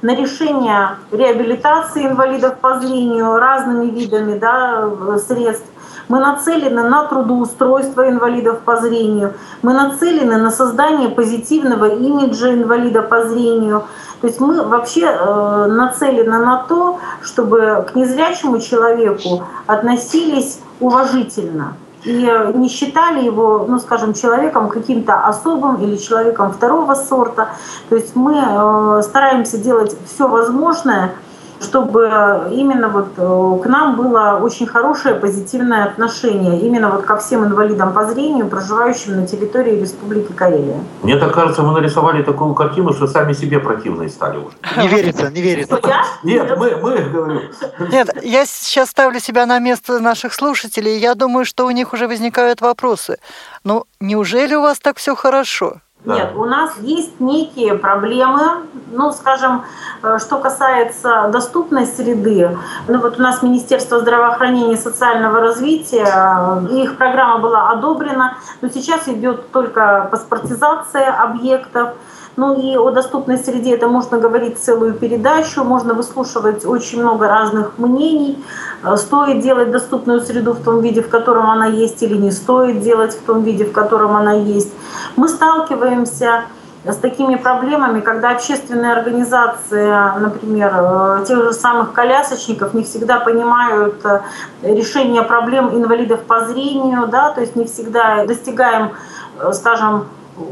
на 0.00 0.14
решение 0.14 0.96
реабилитации 1.10 2.06
инвалидов 2.06 2.56
по 2.60 2.80
зрению 2.80 3.36
разными 3.36 3.90
видами 3.90 4.38
да, 4.38 4.88
средств, 5.18 5.66
мы 6.08 6.20
нацелены 6.20 6.88
на 6.88 7.04
трудоустройство 7.06 8.08
инвалидов 8.08 8.60
по 8.60 8.76
зрению. 8.76 9.34
Мы 9.62 9.72
нацелены 9.72 10.36
на 10.36 10.50
создание 10.50 11.08
позитивного 11.08 11.88
имиджа 11.88 12.54
инвалида 12.54 13.02
по 13.02 13.24
зрению. 13.24 13.84
То 14.20 14.26
есть 14.26 14.40
мы 14.40 14.62
вообще 14.62 15.02
э, 15.02 15.66
нацелены 15.66 16.38
на 16.38 16.64
то, 16.68 16.98
чтобы 17.22 17.86
к 17.88 17.94
незрячему 17.94 18.58
человеку 18.60 19.44
относились 19.66 20.60
уважительно 20.80 21.76
и 22.06 22.30
не 22.54 22.68
считали 22.68 23.24
его, 23.24 23.66
ну, 23.68 23.78
скажем, 23.80 24.14
человеком 24.14 24.68
каким-то 24.68 25.26
особым 25.26 25.76
или 25.82 25.96
человеком 25.96 26.52
второго 26.52 26.94
сорта. 26.94 27.48
То 27.88 27.96
есть 27.96 28.14
мы 28.14 28.36
э, 28.36 29.02
стараемся 29.02 29.58
делать 29.58 29.96
все 30.06 30.28
возможное, 30.28 31.12
чтобы 31.60 32.48
именно 32.52 32.88
вот 32.88 33.08
э, 33.16 33.62
к 33.62 33.66
нам 33.66 33.96
было 33.96 34.38
очень 34.42 34.66
хорошее 34.66 35.14
позитивное 35.14 35.84
отношение, 35.84 36.60
именно 36.60 36.90
вот 36.90 37.04
ко 37.04 37.16
всем 37.16 37.44
инвалидам 37.44 37.92
по 37.92 38.04
зрению, 38.06 38.48
проживающим 38.48 39.16
на 39.20 39.26
территории 39.26 39.80
Республики 39.80 40.32
Карелия. 40.32 40.78
Мне 41.02 41.16
так 41.16 41.32
кажется, 41.32 41.62
мы 41.62 41.72
нарисовали 41.72 42.22
такую 42.22 42.54
картину, 42.54 42.92
что 42.92 43.06
сами 43.06 43.32
себе 43.32 43.58
противные 43.58 44.08
стали 44.08 44.38
уже. 44.38 44.56
Не 44.76 44.88
верится, 44.88 45.30
не 45.30 45.40
верится. 45.40 45.80
Нет, 46.22 46.58
мы, 46.58 46.76
мы, 46.76 46.96
говорю. 46.98 47.40
Нет, 47.90 48.10
я 48.22 48.46
сейчас 48.46 48.90
ставлю 48.90 49.20
себя 49.20 49.46
на 49.46 49.58
место 49.58 49.98
наших 49.98 50.34
слушателей, 50.34 50.96
и 50.96 51.00
я 51.00 51.14
думаю, 51.14 51.44
что 51.44 51.66
у 51.66 51.70
них 51.70 51.92
уже 51.92 52.06
возникают 52.06 52.60
вопросы. 52.60 53.18
Ну, 53.64 53.84
неужели 54.00 54.54
у 54.54 54.62
вас 54.62 54.78
так 54.78 54.98
все 54.98 55.14
хорошо? 55.14 55.80
Нет, 56.06 56.36
у 56.36 56.44
нас 56.44 56.78
есть 56.78 57.18
некие 57.18 57.74
проблемы, 57.74 58.66
ну, 58.92 59.10
скажем, 59.10 59.64
э, 60.02 60.18
что 60.20 60.38
касается 60.38 61.28
доступной 61.32 61.84
среды. 61.86 62.56
Ну, 62.86 63.00
вот 63.00 63.18
у 63.18 63.22
нас 63.22 63.42
Министерство 63.42 63.98
здравоохранения 63.98 64.74
и 64.74 64.76
социального 64.76 65.40
развития, 65.40 66.06
э, 66.06 66.74
их 66.76 66.96
программа 66.96 67.38
была 67.38 67.70
одобрена, 67.70 68.36
но 68.60 68.68
сейчас 68.68 69.08
идет 69.08 69.50
только 69.50 70.08
паспортизация 70.10 71.10
объектов. 71.10 71.94
Ну 72.36 72.60
и 72.60 72.76
о 72.76 72.90
доступной 72.90 73.38
среде 73.38 73.74
это 73.74 73.88
можно 73.88 74.18
говорить 74.18 74.58
целую 74.58 74.92
передачу, 74.92 75.64
можно 75.64 75.94
выслушивать 75.94 76.66
очень 76.66 77.00
много 77.00 77.28
разных 77.28 77.78
мнений. 77.78 78.44
Э, 78.84 78.96
стоит 78.98 79.40
делать 79.40 79.70
доступную 79.70 80.20
среду 80.20 80.52
в 80.52 80.62
том 80.62 80.82
виде, 80.82 81.00
в 81.00 81.08
котором 81.08 81.48
она 81.48 81.64
есть, 81.64 82.02
или 82.02 82.14
не 82.14 82.30
стоит 82.30 82.80
делать 82.80 83.14
в 83.14 83.22
том 83.22 83.42
виде, 83.42 83.64
в 83.64 83.72
котором 83.72 84.14
она 84.16 84.34
есть. 84.34 84.70
Мы 85.16 85.28
сталкиваемся 85.28 86.42
с 86.84 86.96
такими 86.96 87.36
проблемами, 87.36 88.00
когда 88.00 88.32
общественные 88.32 88.92
организации, 88.92 90.20
например, 90.20 90.72
э, 90.74 91.24
тех 91.26 91.42
же 91.42 91.52
самых 91.54 91.94
колясочников, 91.94 92.74
не 92.74 92.84
всегда 92.84 93.18
понимают 93.18 94.04
э, 94.04 94.20
решение 94.60 95.22
проблем 95.22 95.74
инвалидов 95.74 96.20
по 96.24 96.44
зрению, 96.44 97.06
да, 97.06 97.30
то 97.30 97.40
есть 97.40 97.56
не 97.56 97.64
всегда 97.64 98.26
достигаем, 98.26 98.90
скажем, 99.52 100.04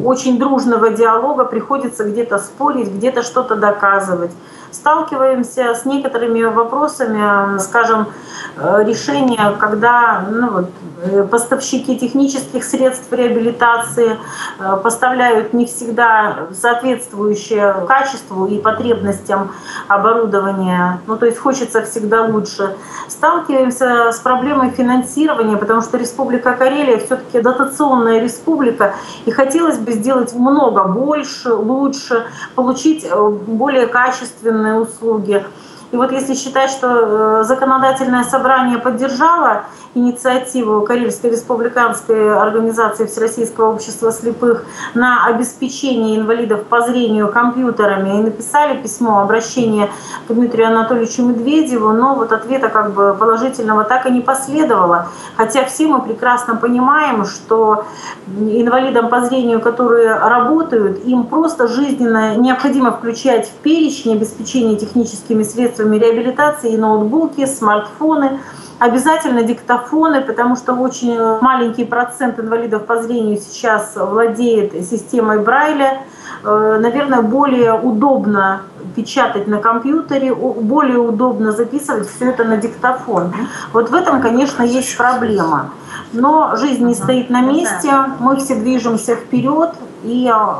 очень 0.04 0.38
дружного 0.38 0.90
диалога, 0.90 1.44
приходится 1.44 2.04
где-то 2.04 2.38
спорить, 2.38 2.88
где-то 2.88 3.22
что-то 3.22 3.56
доказывать. 3.56 4.30
Сталкиваемся 4.74 5.74
с 5.74 5.84
некоторыми 5.84 6.42
вопросами, 6.42 7.58
скажем, 7.60 8.08
э, 8.56 8.82
решения, 8.84 9.54
когда 9.60 10.24
ну, 10.28 10.50
вот, 10.50 10.70
э, 11.00 11.22
поставщики 11.22 11.96
технических 11.96 12.64
средств 12.64 13.12
реабилитации 13.12 14.18
э, 14.58 14.76
поставляют 14.82 15.52
не 15.54 15.66
всегда 15.66 16.48
соответствующее 16.52 17.86
качеству 17.86 18.46
и 18.46 18.58
потребностям 18.58 19.52
оборудования, 19.86 21.00
ну 21.06 21.16
то 21.16 21.26
есть 21.26 21.38
хочется 21.38 21.82
всегда 21.82 22.24
лучше. 22.24 22.74
Сталкиваемся 23.08 24.10
с 24.10 24.18
проблемой 24.18 24.70
финансирования, 24.70 25.56
потому 25.56 25.82
что 25.82 25.98
Республика 25.98 26.52
Карелия 26.54 26.98
все-таки 26.98 27.40
дотационная 27.40 28.20
республика, 28.20 28.94
и 29.24 29.30
хотелось 29.30 29.78
бы 29.78 29.92
сделать 29.92 30.34
много 30.34 30.84
больше, 30.84 31.52
лучше, 31.52 32.26
получить 32.56 33.06
более 33.46 33.86
качественные 33.86 34.63
услуги. 34.72 35.44
И 35.92 35.96
вот 35.96 36.12
если 36.12 36.34
считать, 36.34 36.70
что 36.70 36.88
э, 36.88 37.44
законодательное 37.44 38.24
собрание 38.24 38.78
поддержало 38.78 39.64
инициативу 39.94 40.82
Карельской 40.82 41.30
республиканской 41.30 42.36
организации 42.36 43.06
Всероссийского 43.06 43.72
общества 43.72 44.10
слепых 44.12 44.64
на 44.94 45.26
обеспечение 45.26 46.18
инвалидов 46.18 46.64
по 46.64 46.80
зрению 46.80 47.30
компьютерами 47.30 48.18
и 48.18 48.22
написали 48.22 48.76
письмо, 48.82 49.20
обращение 49.20 49.88
к 50.26 50.32
Дмитрию 50.32 50.68
Анатольевичу 50.68 51.22
Медведеву, 51.22 51.92
но 51.92 52.14
вот 52.14 52.32
ответа 52.32 52.68
как 52.68 52.92
бы 52.92 53.14
положительного 53.14 53.84
так 53.84 54.06
и 54.06 54.10
не 54.10 54.20
последовало. 54.20 55.08
Хотя 55.36 55.64
все 55.64 55.86
мы 55.86 56.02
прекрасно 56.02 56.56
понимаем, 56.56 57.24
что 57.24 57.84
инвалидам 58.26 59.08
по 59.08 59.20
зрению, 59.20 59.60
которые 59.60 60.16
работают, 60.16 61.04
им 61.04 61.24
просто 61.24 61.68
жизненно 61.68 62.36
необходимо 62.36 62.90
включать 62.90 63.48
в 63.48 63.52
перечень 63.62 64.14
обеспечения 64.14 64.76
техническими 64.76 65.42
средствами 65.42 65.83
реабилитации 65.92 66.76
ноутбуки, 66.76 67.46
смартфоны, 67.46 68.40
Обязательно 68.80 69.44
диктофоны, 69.44 70.20
потому 70.20 70.56
что 70.56 70.74
очень 70.74 71.16
маленький 71.40 71.84
процент 71.84 72.40
инвалидов 72.40 72.86
по 72.86 73.00
зрению 73.00 73.38
сейчас 73.38 73.94
владеет 73.94 74.72
системой 74.84 75.38
Брайля. 75.38 76.02
Э, 76.42 76.78
наверное, 76.80 77.22
более 77.22 77.72
удобно 77.72 78.62
печатать 78.96 79.46
на 79.46 79.58
компьютере, 79.58 80.34
более 80.34 80.98
удобно 80.98 81.52
записывать 81.52 82.08
все 82.08 82.30
это 82.30 82.44
на 82.44 82.56
диктофон. 82.56 83.32
Вот 83.72 83.90
в 83.90 83.94
этом, 83.94 84.20
конечно, 84.20 84.64
есть 84.64 84.96
проблема. 84.96 85.70
Но 86.12 86.56
жизнь 86.56 86.84
не 86.84 86.94
стоит 86.94 87.30
на 87.30 87.42
месте, 87.42 87.92
мы 88.18 88.36
все 88.36 88.56
движемся 88.56 89.14
вперед, 89.14 89.70
и 90.02 90.28
э, 90.28 90.54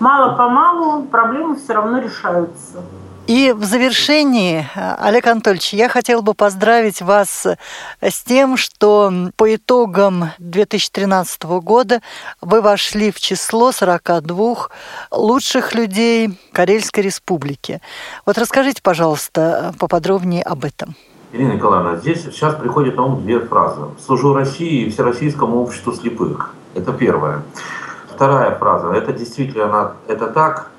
мало-помалу 0.00 1.02
проблемы 1.02 1.56
все 1.56 1.74
равно 1.74 1.98
решаются. 1.98 2.78
И 3.28 3.52
в 3.52 3.64
завершении, 3.64 4.66
Олег 4.74 5.28
Анатольевич, 5.28 5.72
я 5.72 5.88
хотел 5.88 6.22
бы 6.22 6.34
поздравить 6.34 7.00
вас 7.00 7.46
с 8.00 8.22
тем, 8.24 8.56
что 8.56 9.12
по 9.36 9.54
итогам 9.54 10.30
2013 10.38 11.42
года 11.44 12.00
вы 12.40 12.60
вошли 12.60 13.12
в 13.12 13.20
число 13.20 13.70
42 13.70 14.68
лучших 15.12 15.74
людей 15.74 16.36
Карельской 16.52 17.04
республики. 17.04 17.80
Вот 18.26 18.38
расскажите, 18.38 18.82
пожалуйста, 18.82 19.72
поподробнее 19.78 20.42
об 20.42 20.64
этом. 20.64 20.96
Ирина 21.32 21.52
Николаевна, 21.52 21.96
здесь 21.96 22.24
сейчас 22.24 22.56
приходит 22.56 22.96
на 22.96 23.04
ум 23.04 23.22
две 23.22 23.38
фразы. 23.38 23.82
«Служу 24.04 24.34
России 24.34 24.82
и 24.82 24.90
Всероссийскому 24.90 25.62
обществу 25.62 25.94
слепых». 25.94 26.54
Это 26.74 26.92
первое. 26.92 27.42
Вторая 28.12 28.56
фраза. 28.58 28.88
Это 28.88 29.12
действительно, 29.12 29.92
это 30.08 30.26
так, 30.26 30.70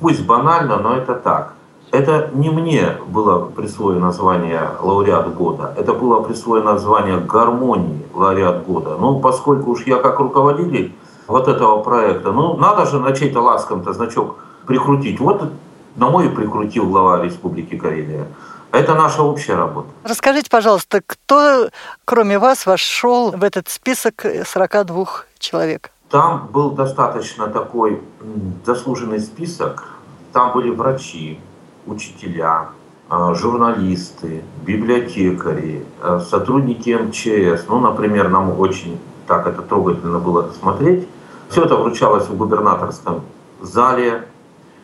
пусть 0.00 0.24
банально, 0.24 0.76
но 0.78 0.96
это 0.96 1.14
так. 1.14 1.54
Это 1.92 2.30
не 2.32 2.48
мне 2.48 2.96
было 3.06 3.44
присвоено 3.50 4.12
звание 4.12 4.70
лауреат 4.80 5.34
года, 5.34 5.74
это 5.76 5.92
было 5.92 6.22
присвоено 6.22 6.78
звание 6.78 7.18
гармонии 7.18 8.06
лауреат 8.14 8.64
года. 8.66 8.96
Ну, 8.98 9.20
поскольку 9.20 9.72
уж 9.72 9.86
я 9.86 9.98
как 9.98 10.18
руководитель 10.18 10.94
вот 11.26 11.48
этого 11.48 11.82
проекта, 11.82 12.32
ну, 12.32 12.56
надо 12.56 12.86
же 12.86 12.98
на 12.98 13.12
чей-то 13.12 13.42
ласком-то 13.42 13.92
значок 13.92 14.36
прикрутить. 14.66 15.20
Вот 15.20 15.52
на 15.96 16.08
мой 16.08 16.30
прикрутил 16.30 16.86
глава 16.86 17.22
Республики 17.22 17.76
Карелия. 17.76 18.26
Это 18.70 18.94
наша 18.94 19.22
общая 19.22 19.56
работа. 19.56 19.88
Расскажите, 20.02 20.48
пожалуйста, 20.48 21.02
кто, 21.04 21.68
кроме 22.06 22.38
вас, 22.38 22.64
вошел 22.64 23.32
в 23.32 23.44
этот 23.44 23.68
список 23.68 24.24
42 24.46 25.06
человек? 25.38 25.90
Там 26.08 26.48
был 26.50 26.70
достаточно 26.70 27.48
такой 27.48 28.00
заслуженный 28.64 29.20
список. 29.20 29.84
Там 30.32 30.54
были 30.54 30.70
врачи, 30.70 31.38
учителя, 31.86 32.68
а, 33.08 33.34
журналисты, 33.34 34.42
библиотекари, 34.64 35.84
а, 36.00 36.20
сотрудники 36.20 36.90
МЧС. 36.90 37.66
Ну, 37.68 37.80
например, 37.80 38.28
нам 38.28 38.58
очень 38.58 38.98
так 39.26 39.46
это 39.46 39.62
трогательно 39.62 40.18
было 40.18 40.50
смотреть. 40.58 41.08
Все 41.48 41.64
это 41.64 41.76
вручалось 41.76 42.28
в 42.28 42.36
губернаторском 42.36 43.22
зале 43.60 44.24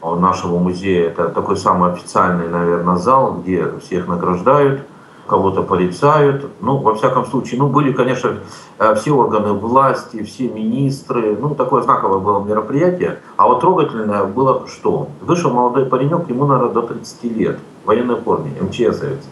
нашего 0.03 0.59
музея. 0.59 1.09
Это 1.09 1.29
такой 1.29 1.57
самый 1.57 1.93
официальный, 1.93 2.49
наверное, 2.49 2.97
зал, 2.97 3.41
где 3.41 3.79
всех 3.81 4.07
награждают, 4.07 4.83
кого-то 5.29 5.63
порицают. 5.63 6.51
Ну, 6.61 6.79
во 6.79 6.95
всяком 6.95 7.27
случае, 7.27 7.61
ну, 7.61 7.69
были, 7.69 7.93
конечно, 7.93 8.39
э, 8.79 8.95
все 8.97 9.13
органы 9.13 9.53
власти, 9.53 10.25
все 10.25 10.49
министры. 10.49 11.37
Ну, 11.41 11.55
такое 11.55 11.83
знаковое 11.83 12.19
было 12.19 12.43
мероприятие. 12.43 13.21
А 13.37 13.47
вот 13.47 13.61
трогательное 13.61 14.25
было 14.25 14.67
что? 14.67 15.09
Вышел 15.21 15.53
молодой 15.53 15.87
паренек, 15.87 16.29
ему, 16.29 16.47
наверное, 16.47 16.73
до 16.73 16.83
30 16.83 17.25
лет, 17.25 17.59
в 17.85 17.87
военной 17.87 18.17
форме, 18.17 18.53
МЧСовец. 18.61 19.23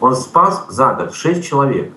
Он 0.00 0.16
спас 0.16 0.66
за 0.68 0.94
год 0.94 1.14
6 1.14 1.44
человек. 1.44 1.92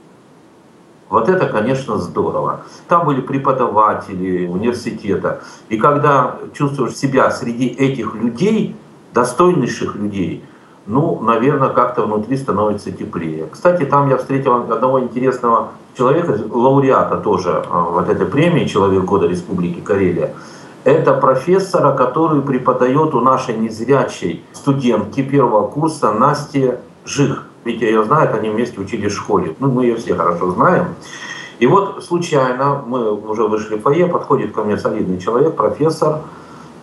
Вот 1.10 1.30
это, 1.30 1.48
конечно, 1.48 1.98
здорово. 1.98 2.62
Там 2.88 3.06
были 3.06 3.22
преподаватели 3.22 4.48
университета. 4.48 5.42
И 5.70 5.78
когда 5.78 6.38
чувствуешь 6.54 6.96
себя 6.96 7.32
среди 7.32 7.68
этих 7.68 8.16
людей, 8.16 8.76
достойнейших 9.14 9.96
людей, 9.96 10.44
ну, 10.88 11.20
наверное, 11.22 11.70
как-то 11.70 12.04
внутри 12.04 12.38
становится 12.38 12.92
теплее. 12.92 13.48
Кстати, 13.52 13.86
там 13.86 14.10
я 14.10 14.18
встретил 14.18 14.56
одного 14.56 15.00
интересного 15.00 15.70
человека, 15.98 16.38
лауреата 16.52 17.18
тоже 17.18 17.64
а, 17.70 17.90
вот 17.90 18.10
этой 18.10 18.26
премии 18.26 18.66
«Человек 18.66 19.04
года 19.04 19.28
Республики 19.28 19.80
Карелия». 19.80 20.34
Это 20.84 21.16
профессора, 21.16 21.96
который 21.96 22.42
преподает 22.42 23.16
у 23.16 23.20
нашей 23.20 23.58
незрячей 23.58 24.44
студентки 24.54 25.24
первого 25.24 25.68
курса 25.68 26.12
Насте 26.12 26.80
Жих. 27.06 27.48
Ведь 27.64 27.82
ее 27.82 28.04
знают, 28.04 28.36
они 28.36 28.50
вместе 28.50 28.80
учились 28.80 29.12
в 29.12 29.18
школе. 29.18 29.56
Ну, 29.60 29.72
мы 29.72 29.86
ее 29.86 29.96
все 29.96 30.14
хорошо 30.14 30.52
знаем. 30.52 30.90
И 31.58 31.66
вот 31.66 32.04
случайно, 32.04 32.84
мы 32.86 33.12
уже 33.12 33.48
вышли 33.48 33.78
в 33.78 33.82
фойе, 33.82 34.06
подходит 34.06 34.54
ко 34.54 34.64
мне 34.64 34.78
солидный 34.78 35.20
человек, 35.20 35.56
профессор, 35.56 36.20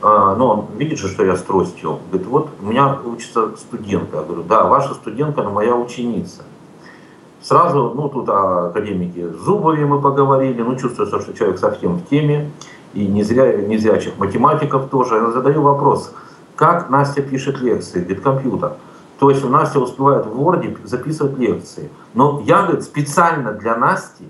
а, 0.03 0.35
но 0.35 0.49
он 0.51 0.67
видит 0.79 0.99
же, 0.99 1.09
что 1.09 1.25
я 1.25 1.37
с 1.37 1.43
тростью. 1.43 2.01
Говорит, 2.11 2.29
вот 2.29 2.49
у 2.61 2.67
меня 2.67 2.99
учится 3.05 3.57
студентка. 3.57 4.17
Я 4.17 4.23
говорю, 4.25 4.43
да, 4.43 4.65
ваша 4.65 4.95
студентка, 4.95 5.43
но 5.43 5.51
моя 5.51 5.77
ученица. 5.77 6.43
Сразу, 7.41 7.93
ну, 7.95 8.09
тут 8.09 8.29
о 8.29 8.67
академике 8.67 9.29
Зубове 9.29 9.87
мы 9.87 10.01
поговорили, 10.01 10.61
ну, 10.63 10.77
чувствуется, 10.77 11.21
что 11.21 11.33
человек 11.35 11.59
совсем 11.59 11.97
в 11.97 12.09
теме, 12.09 12.51
и 12.95 13.07
не 13.07 13.23
зря, 13.23 13.57
не 13.57 13.79
зрячих 13.79 14.19
математиков 14.19 14.89
тоже. 14.91 15.17
Я 15.17 15.31
задаю 15.31 15.63
вопрос, 15.63 16.13
как 16.57 16.91
Настя 16.91 17.23
пишет 17.23 17.61
лекции, 17.61 18.01
говорит, 18.01 18.23
компьютер. 18.23 18.73
То 19.21 19.31
есть 19.31 19.45
у 19.45 19.49
Настя 19.49 19.79
успевает 19.79 20.27
в 20.27 20.41
Word 20.41 20.85
записывать 20.85 21.39
лекции. 21.39 21.91
Но 22.15 22.43
я, 22.45 22.63
говорит, 22.63 22.83
специально 22.83 23.53
для 23.53 23.77
Насти 23.77 24.25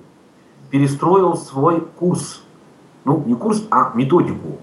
перестроил 0.68 1.34
свой 1.36 1.80
курс. 1.98 2.42
Ну, 3.04 3.22
не 3.26 3.34
курс, 3.34 3.64
а 3.70 3.92
методику 3.94 4.58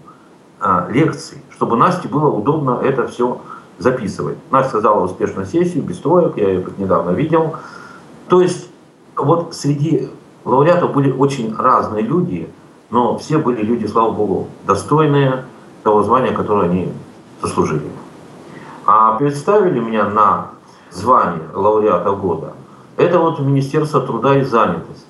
лекций, 0.89 1.41
чтобы 1.51 1.77
Насте 1.77 2.07
было 2.07 2.29
удобно 2.29 2.79
это 2.83 3.07
все 3.07 3.39
записывать. 3.77 4.37
Настя 4.51 4.69
сказала 4.69 5.05
успешную 5.05 5.45
сессию, 5.45 5.83
без 5.83 5.97
троек, 5.97 6.37
я 6.37 6.49
ее 6.49 6.65
недавно 6.77 7.11
видел. 7.11 7.55
То 8.27 8.41
есть 8.41 8.69
вот 9.15 9.55
среди 9.55 10.09
лауреатов 10.45 10.93
были 10.93 11.11
очень 11.11 11.55
разные 11.55 12.03
люди, 12.03 12.49
но 12.89 13.17
все 13.17 13.37
были 13.37 13.61
люди, 13.61 13.85
слава 13.85 14.11
богу, 14.11 14.47
достойные 14.65 15.45
того 15.83 16.03
звания, 16.03 16.31
которое 16.31 16.69
они 16.69 16.91
заслужили. 17.41 17.89
А 18.85 19.17
представили 19.17 19.79
меня 19.79 20.05
на 20.05 20.47
звание 20.91 21.43
лауреата 21.53 22.11
года. 22.11 22.53
Это 22.97 23.19
вот 23.19 23.39
Министерство 23.39 24.01
труда 24.01 24.37
и 24.37 24.43
занятости. 24.43 25.05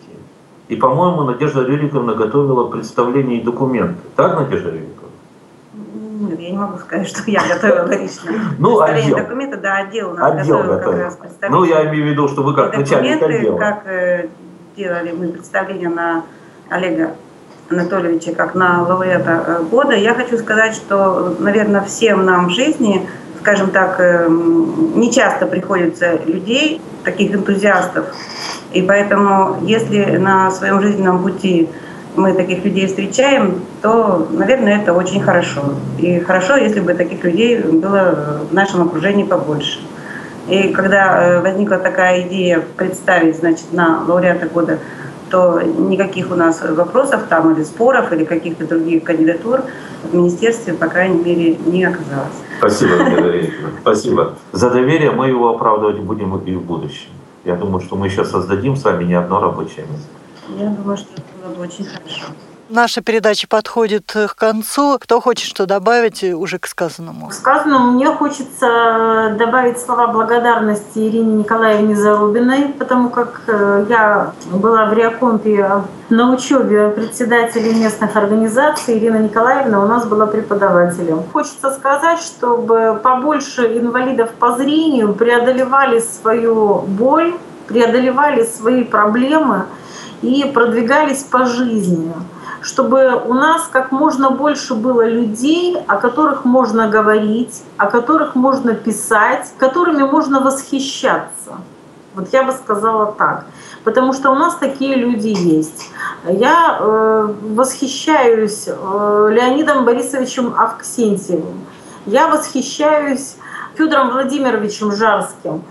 И, 0.67 0.75
по-моему, 0.75 1.23
Надежда 1.23 1.63
Рюриковна 1.63 2.13
готовила 2.13 2.65
представление 2.65 3.39
и 3.39 3.43
документы. 3.43 3.99
Так, 4.15 4.39
Надежда 4.39 4.69
Рюриковна? 4.69 4.98
Нет, 6.39 6.47
я 6.47 6.51
не 6.51 6.57
могу 6.57 6.77
сказать, 6.77 7.07
что 7.07 7.29
я 7.29 7.41
готовила 7.47 7.87
лично. 8.01 8.31
Ну, 8.57 8.79
отдел. 8.79 9.17
документы, 9.17 9.57
да, 9.57 9.77
отдел 9.77 10.11
у 10.11 10.13
нас 10.13 10.31
отдел 10.31 10.57
готовил, 10.57 10.77
готовил. 10.77 10.91
как 10.91 11.05
раз 11.05 11.15
представление. 11.15 11.59
Ну, 11.59 11.65
я 11.65 11.89
имею 11.89 12.05
в 12.05 12.07
виду, 12.07 12.27
что 12.27 12.43
вы 12.43 12.53
как 12.55 12.77
начальник 12.77 13.21
отдела. 13.21 13.57
как 13.57 13.81
э, 13.85 14.27
делали 14.77 15.11
мы 15.11 15.27
представление 15.29 15.89
на 15.89 16.23
Олега 16.69 17.11
Анатольевича 17.69 18.33
как 18.33 18.55
на 18.55 18.83
лауреата 18.83 19.43
э, 19.45 19.63
года. 19.63 19.93
Я 19.95 20.13
хочу 20.13 20.37
сказать, 20.37 20.75
что, 20.75 21.35
наверное, 21.39 21.81
всем 21.81 22.25
нам 22.25 22.47
в 22.47 22.51
жизни 22.51 23.07
скажем 23.41 23.71
так, 23.71 23.99
эм, 24.01 24.99
не 24.99 25.13
часто 25.13 25.45
приходится 25.45 26.19
людей, 26.25 26.81
таких 27.05 27.33
энтузиастов. 27.33 28.07
И 28.73 28.81
поэтому, 28.81 29.59
если 29.61 30.17
на 30.17 30.51
своем 30.51 30.81
жизненном 30.81 31.23
пути 31.23 31.69
мы 32.15 32.33
таких 32.33 32.65
людей 32.65 32.87
встречаем, 32.87 33.61
то, 33.81 34.27
наверное, 34.31 34.81
это 34.81 34.93
очень 34.93 35.21
хорошо. 35.21 35.61
И 35.97 36.19
хорошо, 36.19 36.55
если 36.55 36.79
бы 36.79 36.93
таких 36.93 37.23
людей 37.23 37.59
было 37.59 38.41
в 38.49 38.53
нашем 38.53 38.81
окружении 38.81 39.23
побольше. 39.23 39.79
И 40.47 40.69
когда 40.69 41.23
э, 41.23 41.41
возникла 41.41 41.77
такая 41.77 42.27
идея 42.27 42.63
представить, 42.75 43.37
значит, 43.37 43.71
на 43.71 44.03
лауреата 44.07 44.47
года 44.47 44.79
то 45.29 45.61
никаких 45.61 46.31
у 46.31 46.35
нас 46.35 46.61
вопросов 46.61 47.21
там 47.29 47.53
или 47.53 47.63
споров, 47.63 48.11
или 48.11 48.25
каких-то 48.25 48.65
других 48.65 49.03
кандидатур 49.03 49.61
в 50.03 50.15
министерстве, 50.15 50.73
по 50.73 50.87
крайней 50.87 51.23
мере, 51.23 51.57
не 51.65 51.85
оказалось. 51.85 52.33
Спасибо, 52.57 52.93
Спасибо. 53.81 54.33
За 54.51 54.69
доверие 54.69 55.11
мы 55.11 55.27
его 55.27 55.49
оправдывать 55.49 55.99
будем 55.99 56.35
и 56.35 56.55
в 56.55 56.61
будущем. 56.63 57.09
Я 57.45 57.55
думаю, 57.55 57.79
что 57.79 57.95
мы 57.95 58.07
еще 58.07 58.25
создадим 58.25 58.75
с 58.75 58.83
вами 58.83 59.05
не 59.05 59.13
одно 59.13 59.39
рабочее 59.39 59.85
место. 59.85 60.09
Я 60.57 60.69
думаю, 60.69 60.97
что 60.97 61.09
очень 61.59 61.85
хорошо. 61.85 62.33
Наша 62.69 63.01
передача 63.01 63.47
подходит 63.47 64.11
к 64.11 64.35
концу. 64.35 64.99
Кто 64.99 65.19
хочет 65.21 65.47
что 65.47 65.65
добавить 65.65 66.23
уже 66.23 66.59
к 66.59 66.67
сказанному? 66.67 67.29
К 67.29 67.33
сказанному 67.33 67.93
мне 67.93 68.05
хочется 68.05 69.35
добавить 69.39 69.79
слова 69.79 70.07
благодарности 70.07 70.99
Ирине 70.99 71.39
Николаевне 71.39 71.95
Зарубиной, 71.95 72.67
потому 72.77 73.09
как 73.09 73.41
э, 73.47 73.87
я 73.89 74.33
была 74.51 74.85
в 74.85 74.93
Реакомпе 74.93 75.81
на 76.09 76.31
учебе 76.31 76.89
председателей 76.89 77.73
местных 77.73 78.15
организаций. 78.15 78.99
Ирина 78.99 79.17
Николаевна 79.17 79.83
у 79.83 79.87
нас 79.87 80.05
была 80.05 80.27
преподавателем. 80.27 81.23
Хочется 81.33 81.71
сказать, 81.71 82.19
чтобы 82.19 82.99
побольше 83.01 83.65
инвалидов 83.79 84.29
по 84.37 84.55
зрению 84.55 85.15
преодолевали 85.15 86.01
свою 86.01 86.81
боль, 86.81 87.33
преодолевали 87.67 88.43
свои 88.43 88.83
проблемы 88.83 89.65
и 90.21 90.45
продвигались 90.45 91.23
по 91.23 91.45
жизни 91.45 92.13
чтобы 92.61 93.21
у 93.25 93.33
нас 93.33 93.69
как 93.71 93.91
можно 93.91 94.31
больше 94.31 94.75
было 94.75 95.07
людей, 95.07 95.77
о 95.87 95.97
которых 95.97 96.45
можно 96.45 96.89
говорить, 96.89 97.63
о 97.77 97.87
которых 97.87 98.35
можно 98.35 98.73
писать, 98.73 99.53
которыми 99.57 100.03
можно 100.03 100.39
восхищаться. 100.39 101.61
Вот 102.15 102.33
я 102.33 102.43
бы 102.43 102.51
сказала 102.51 103.13
так. 103.13 103.45
Потому 103.83 104.13
что 104.13 104.31
у 104.31 104.35
нас 104.35 104.55
такие 104.55 104.95
люди 104.95 105.29
есть. 105.29 105.89
Я 106.27 106.77
э, 106.79 107.33
восхищаюсь 107.41 108.65
э, 108.67 109.29
Леонидом 109.31 109.85
Борисовичем 109.85 110.53
Авксентьевым. 110.57 111.65
Я 112.05 112.27
восхищаюсь 112.27 113.35
Федором 113.79 114.11
Владимировичем 114.11 114.91
Жарским. 114.91 115.63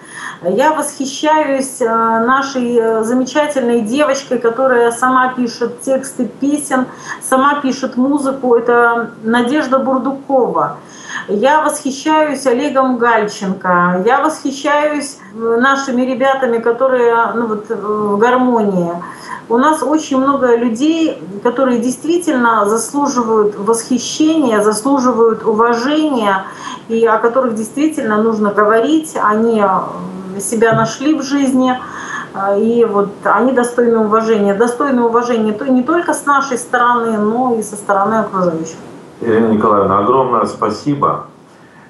Я 0.42 0.72
восхищаюсь 0.72 1.82
э, 1.82 1.84
нашей 1.86 2.78
э, 2.78 3.04
замечательной 3.04 3.82
девочкой, 3.82 4.38
которая 4.38 4.90
сама 4.92 5.34
пишет 5.34 5.82
тексты 5.82 6.24
песен, 6.24 6.86
сама 7.20 7.60
пишет 7.60 7.98
музыку. 7.98 8.54
Это 8.54 9.10
Надежда 9.22 9.78
Бурдукова. 9.78 10.78
Я 11.28 11.60
восхищаюсь 11.60 12.46
Олегом 12.46 12.96
Гальченко. 12.96 14.02
Я 14.06 14.22
восхищаюсь 14.22 15.18
э, 15.34 15.58
нашими 15.60 16.00
ребятами, 16.00 16.56
которые 16.56 17.32
ну, 17.34 17.46
вот, 17.48 17.68
в 17.68 18.16
гармонии. 18.16 18.92
У 19.50 19.58
нас 19.58 19.82
очень 19.82 20.16
много 20.16 20.56
людей, 20.56 21.22
которые 21.42 21.80
действительно 21.80 22.64
заслуживают 22.66 23.56
восхищения, 23.58 24.62
заслуживают 24.62 25.44
уважения, 25.44 26.46
и 26.88 27.04
о 27.04 27.18
которых 27.18 27.54
действительно 27.54 28.22
нужно 28.22 28.50
говорить. 28.50 29.14
Они 29.22 29.62
себя 30.40 30.72
нашли 30.72 31.12
в 31.12 31.22
жизни, 31.22 31.78
э, 32.34 32.58
и 32.58 32.86
вот 32.86 33.10
они 33.24 33.52
достойны 33.52 33.98
уважения. 33.98 34.54
Достойны 34.54 35.02
уважения 35.02 35.54
не 35.68 35.82
только 35.82 36.14
с 36.14 36.24
нашей 36.24 36.56
стороны, 36.56 37.18
но 37.18 37.54
и 37.54 37.62
со 37.62 37.76
стороны 37.76 38.14
окружающих. 38.14 38.76
Ирина 39.20 39.48
Николаевна, 39.48 39.98
огромное 39.98 40.46
спасибо. 40.46 41.26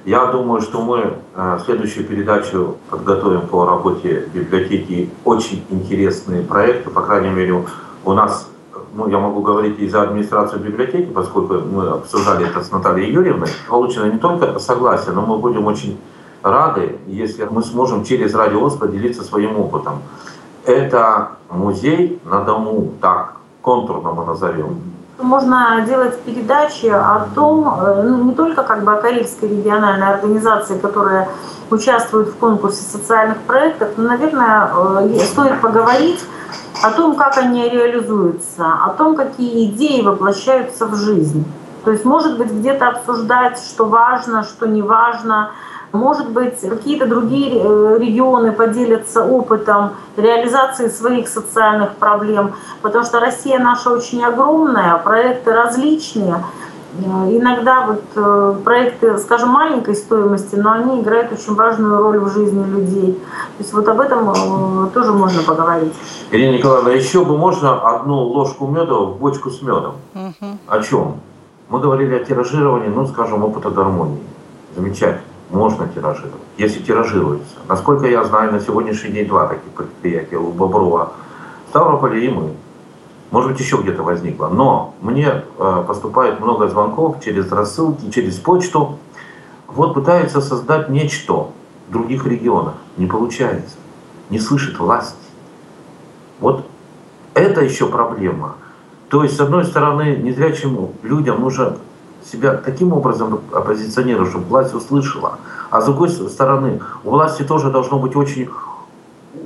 Я 0.07 0.27
думаю, 0.27 0.63
что 0.63 0.81
мы 0.81 1.15
э, 1.35 1.59
следующую 1.63 2.07
передачу 2.07 2.77
подготовим 2.89 3.43
по 3.43 3.67
работе 3.67 4.27
библиотеки. 4.33 5.11
Очень 5.25 5.63
интересные 5.69 6.43
проекты, 6.43 6.89
по 6.89 7.03
крайней 7.03 7.29
мере, 7.29 7.65
у 8.05 8.13
нас, 8.15 8.49
ну, 8.95 9.09
я 9.09 9.19
могу 9.19 9.43
говорить 9.43 9.79
и 9.79 9.87
за 9.89 10.03
администрацию 10.03 10.63
библиотеки, 10.63 11.11
поскольку 11.13 11.55
мы 11.55 11.89
обсуждали 11.89 12.47
это 12.47 12.63
с 12.63 12.71
Натальей 12.71 13.13
Юрьевной, 13.13 13.49
получено 13.69 14.07
не 14.07 14.19
только 14.19 14.59
согласие, 14.59 15.13
но 15.13 15.21
мы 15.21 15.37
будем 15.37 15.67
очень 15.67 16.01
рады, 16.43 16.97
если 17.07 17.45
мы 17.45 17.63
сможем 17.63 18.05
через 18.05 18.35
радиовоз 18.35 18.77
поделиться 18.77 19.23
своим 19.23 19.59
опытом. 19.61 20.01
Это 20.65 21.33
музей 21.51 22.19
на 22.25 22.41
дому, 22.41 22.95
так 23.03 23.37
контурно 23.61 24.13
мы 24.13 24.25
назовем. 24.25 24.81
Можно 25.19 25.85
делать 25.85 26.21
передачи 26.23 26.87
о 26.87 27.27
том, 27.35 27.69
э, 27.69 28.03
ну, 28.05 28.23
не 28.23 28.35
только 28.35 28.63
как 28.63 28.85
бы 28.85 28.93
о 28.93 29.01
Карельской 29.01 29.49
региональной 29.49 30.15
организации, 30.15 30.79
которая 30.79 31.29
участвует 31.71 32.29
в 32.29 32.37
конкурсе 32.37 32.83
социальных 32.83 33.39
проектов, 33.39 33.89
но, 33.97 34.11
наверное, 34.11 34.71
э, 35.01 35.19
стоит 35.25 35.61
поговорить 35.61 36.25
о 36.85 36.93
том, 36.93 37.17
как 37.17 37.37
они 37.37 37.69
реализуются, 37.69 38.65
о 38.87 38.91
том, 38.91 39.17
какие 39.17 39.71
идеи 39.71 40.03
воплощаются 40.03 40.87
в 40.87 40.95
жизнь. 40.95 41.45
То 41.85 41.91
есть, 41.91 42.05
может 42.05 42.39
быть, 42.39 42.53
где-то 42.53 42.89
обсуждать, 42.89 43.59
что 43.59 43.87
важно, 43.87 44.45
что 44.45 44.67
не 44.67 44.83
важно, 44.83 45.51
может 45.93 46.31
быть, 46.31 46.61
какие-то 46.61 47.07
другие 47.07 47.61
э, 47.63 47.97
регионы 47.99 48.53
поделятся 48.53 49.25
опытом 49.25 49.93
реализации 50.17 50.89
своих 50.89 51.29
социальных 51.29 51.93
проблем, 51.97 52.53
потому 52.83 53.05
что 53.05 53.21
Россия 53.21 53.59
наша 53.59 53.91
очень 53.91 54.23
огромная, 54.23 54.99
проекты 54.99 55.53
различные. 55.53 56.45
Э, 56.99 57.07
иногда 57.31 57.87
вот 57.87 58.03
э, 58.17 58.55
проекты, 58.63 59.17
скажем, 59.17 59.49
маленькой 59.49 59.95
стоимости, 59.95 60.57
но 60.57 60.73
они 60.73 61.01
играют 61.01 61.33
очень 61.33 61.55
важную 61.55 62.03
роль 62.03 62.19
в 62.19 62.33
жизни 62.35 62.65
людей. 62.65 63.15
То 63.15 63.63
есть 63.63 63.73
вот 63.73 63.89
об 63.89 64.01
этом 64.01 64.91
тоже 64.93 65.13
можно 65.13 65.43
поговорить. 65.43 65.95
Ирина 66.31 66.59
Николаевна, 66.59 66.91
еще 66.91 67.25
бы 67.25 67.39
можно 67.39 67.81
одну 67.97 68.19
ложку 68.19 68.67
меда 68.67 68.95
в 68.95 69.17
бочку 69.17 69.51
с 69.51 69.63
медом. 69.63 69.95
Угу. 70.15 70.59
О 70.67 70.83
чем? 70.83 71.21
Мы 71.71 71.81
говорили 71.81 72.15
о 72.15 72.25
тиражировании, 72.25 72.89
ну, 72.89 73.07
скажем, 73.07 73.43
опыта 73.43 73.71
гармонии. 73.71 74.23
Замечательно 74.77 75.28
можно 75.51 75.89
тиражировать, 75.89 76.43
если 76.57 76.83
тиражируется. 76.83 77.57
Насколько 77.69 78.07
я 78.07 78.25
знаю, 78.25 78.53
на 78.53 78.61
сегодняшний 78.61 79.11
день 79.11 79.27
два 79.27 79.47
таких 79.47 79.71
предприятия 79.73 80.37
у 80.37 80.53
Боброва, 80.53 81.13
Ставрополе 81.71 82.27
и 82.27 82.29
мы. 82.29 82.53
Может 83.31 83.53
быть, 83.53 83.61
еще 83.61 83.77
где-то 83.77 84.03
возникло. 84.03 84.49
Но 84.49 84.95
мне 85.03 85.45
э, 85.59 85.85
поступает 85.87 86.41
много 86.41 86.69
звонков 86.69 87.23
через 87.23 87.53
рассылки, 87.53 88.11
через 88.11 88.37
почту. 88.37 88.99
Вот 89.67 89.93
пытаются 89.93 90.41
создать 90.41 90.89
нечто 90.89 91.49
в 91.89 91.93
других 91.93 92.27
регионах. 92.27 92.75
Не 92.97 93.07
получается. 93.07 93.77
Не 94.31 94.39
слышит 94.39 94.79
власть. 94.79 95.17
Вот 96.41 96.65
это 97.35 97.63
еще 97.63 97.87
проблема. 97.87 98.57
То 99.11 99.23
есть, 99.23 99.37
с 99.37 99.41
одной 99.41 99.65
стороны, 99.65 100.17
незрячим 100.17 100.91
людям 101.03 101.41
нужно 101.41 101.77
себя 102.31 102.55
таким 102.55 102.93
образом 102.93 103.41
оппозиционировать, 103.53 104.31
чтобы 104.31 104.45
власть 104.47 104.75
услышала. 104.75 105.39
А 105.71 105.81
с 105.81 105.85
другой 105.85 106.09
стороны, 106.09 106.81
у 107.05 107.11
власти 107.11 107.43
тоже 107.43 107.71
должно 107.71 107.99
быть 107.99 108.17
очень 108.17 108.49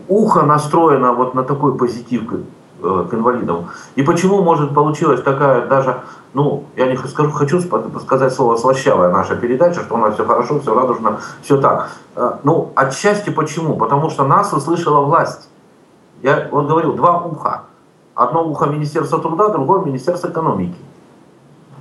ухо 0.09 0.43
настроено 0.43 1.13
вот 1.13 1.35
на 1.35 1.43
такой 1.43 1.77
позитив 1.77 2.27
к, 2.27 2.35
э, 2.83 3.07
к 3.11 3.15
инвалидам. 3.15 3.69
И 3.97 4.03
почему, 4.03 4.43
может, 4.43 4.75
получилась 4.75 5.23
такая 5.23 5.67
даже, 5.67 6.03
ну, 6.35 6.65
я 6.77 6.87
не 6.87 6.97
скажу, 6.97 7.31
хочу 7.31 7.61
сказать 8.01 8.33
слово 8.33 8.57
слащавая 8.57 9.11
наша 9.11 9.37
передача, 9.37 9.81
что 9.81 9.95
у 9.95 9.99
нас 9.99 10.15
все 10.15 10.25
хорошо, 10.25 10.61
все 10.61 10.75
радужно, 10.75 11.19
все 11.43 11.61
так. 11.61 11.91
Э, 12.17 12.33
ну, 12.43 12.73
отчасти 12.75 13.31
почему? 13.31 13.77
Потому 13.77 14.11
что 14.11 14.25
нас 14.25 14.53
услышала 14.53 15.01
власть. 15.01 15.49
Я 16.23 16.49
вот 16.51 16.69
говорил, 16.69 16.95
два 16.95 17.19
уха. 17.19 17.63
Одно 18.15 18.47
ухо 18.47 18.67
Министерства 18.67 19.19
труда, 19.19 19.49
другое 19.49 19.81
Министерство 19.81 20.29
экономики. 20.29 20.77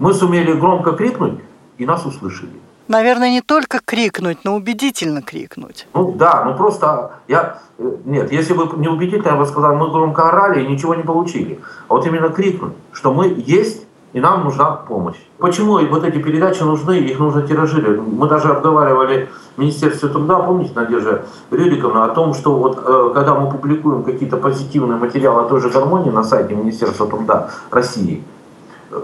Мы 0.01 0.15
сумели 0.15 0.53
громко 0.53 0.93
крикнуть, 0.93 1.39
и 1.77 1.85
нас 1.85 2.03
услышали. 2.07 2.49
Наверное, 2.87 3.29
не 3.29 3.41
только 3.41 3.79
крикнуть, 3.85 4.39
но 4.43 4.55
убедительно 4.55 5.21
крикнуть. 5.21 5.87
Ну 5.93 6.13
да, 6.13 6.43
ну 6.43 6.55
просто 6.55 7.11
я... 7.27 7.59
Э, 7.77 7.97
нет, 8.05 8.31
если 8.31 8.55
бы 8.55 8.67
не 8.77 8.87
убедительно, 8.87 9.29
я 9.29 9.35
бы 9.35 9.45
сказал, 9.45 9.75
мы 9.75 9.91
громко 9.91 10.27
орали 10.27 10.63
и 10.63 10.67
ничего 10.67 10.95
не 10.95 11.03
получили. 11.03 11.59
А 11.87 11.93
вот 11.93 12.07
именно 12.07 12.29
крикнуть, 12.29 12.73
что 12.93 13.13
мы 13.13 13.43
есть 13.45 13.85
и 14.13 14.19
нам 14.19 14.43
нужна 14.43 14.71
помощь. 14.71 15.17
Почему 15.37 15.77
вот 15.77 16.03
эти 16.03 16.17
передачи 16.17 16.63
нужны, 16.63 16.93
их 16.93 17.19
нужно 17.19 17.43
тиражировать? 17.43 18.01
Мы 18.01 18.27
даже 18.27 18.49
обговаривали 18.49 19.29
в 19.55 19.59
Министерстве 19.61 20.09
труда, 20.09 20.39
помните, 20.39 20.71
Надежда 20.73 21.25
Рюриковна, 21.51 22.05
о 22.05 22.09
том, 22.09 22.33
что 22.33 22.55
вот 22.55 22.83
э, 22.83 23.11
когда 23.13 23.35
мы 23.35 23.51
публикуем 23.51 24.01
какие-то 24.01 24.37
позитивные 24.37 24.97
материалы 24.97 25.43
о 25.43 25.45
той 25.45 25.61
же 25.61 25.69
гармонии 25.69 26.09
на 26.09 26.23
сайте 26.23 26.55
Министерства 26.55 27.05
труда 27.05 27.51
России, 27.69 28.23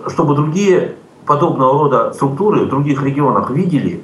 чтобы 0.07 0.35
другие 0.35 0.95
подобного 1.25 1.73
рода 1.73 2.13
структуры 2.13 2.65
в 2.65 2.69
других 2.69 3.03
регионах 3.03 3.49
видели, 3.51 4.03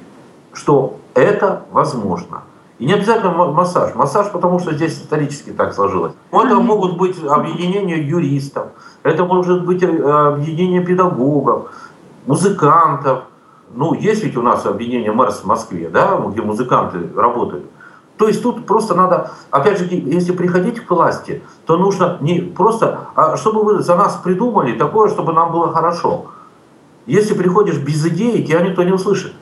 что 0.52 0.98
это 1.14 1.64
возможно. 1.72 2.42
И 2.78 2.86
не 2.86 2.92
обязательно 2.92 3.32
массаж. 3.32 3.94
Массаж, 3.94 4.30
потому 4.32 4.58
что 4.58 4.72
здесь 4.72 4.94
исторически 4.94 5.50
так 5.50 5.74
сложилось. 5.74 6.12
Это 6.32 6.56
могут 6.56 6.98
быть 6.98 7.16
объединения 7.24 8.02
юристов, 8.02 8.68
это 9.02 9.24
может 9.24 9.64
быть 9.64 9.82
э, 9.82 9.86
объединение 9.86 10.84
педагогов, 10.84 11.70
музыкантов. 12.26 13.24
Ну, 13.74 13.94
есть 13.94 14.24
ведь 14.24 14.36
у 14.36 14.42
нас 14.42 14.66
объединение 14.66 15.12
МЭРС 15.12 15.40
в 15.40 15.46
Москве, 15.46 15.88
да, 15.88 16.16
где 16.28 16.42
музыканты 16.42 17.10
работают. 17.16 17.64
То 18.16 18.28
есть 18.28 18.42
тут 18.42 18.64
просто 18.66 18.94
надо, 18.94 19.32
опять 19.50 19.78
же, 19.78 19.86
если 19.86 20.32
приходить 20.32 20.80
к 20.80 20.90
власти, 20.90 21.42
то 21.66 21.76
нужно 21.76 22.18
не 22.20 22.40
просто, 22.40 23.08
а 23.16 23.36
чтобы 23.36 23.64
вы 23.64 23.82
за 23.82 23.96
нас 23.96 24.14
придумали 24.22 24.78
такое, 24.78 25.08
чтобы 25.08 25.32
нам 25.32 25.50
было 25.50 25.72
хорошо. 25.72 26.26
Если 27.06 27.34
приходишь 27.34 27.78
без 27.78 28.06
идеи, 28.06 28.42
тебя 28.42 28.60
никто 28.60 28.82
не 28.84 28.92
услышит. 28.92 29.32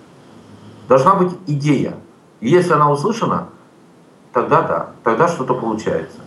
Должна 0.89 1.15
быть 1.15 1.33
идея. 1.47 1.95
И 2.41 2.49
если 2.49 2.73
она 2.73 2.91
услышана, 2.91 3.49
тогда 4.33 4.63
да, 4.63 4.89
тогда 5.05 5.29
что-то 5.29 5.55
получается. 5.55 6.19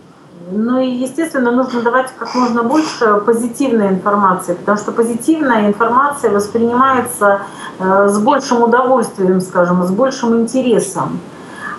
Ну 0.48 0.78
и, 0.78 0.88
естественно, 0.88 1.50
нужно 1.50 1.82
давать 1.82 2.12
как 2.16 2.32
можно 2.36 2.62
больше 2.62 3.20
позитивной 3.26 3.88
информации, 3.88 4.54
потому 4.54 4.78
что 4.78 4.92
позитивная 4.92 5.66
информация 5.66 6.30
воспринимается 6.30 7.40
э, 7.80 8.08
с 8.08 8.18
большим 8.20 8.62
удовольствием, 8.62 9.40
скажем, 9.40 9.82
с 9.82 9.90
большим 9.90 10.40
интересом. 10.42 11.18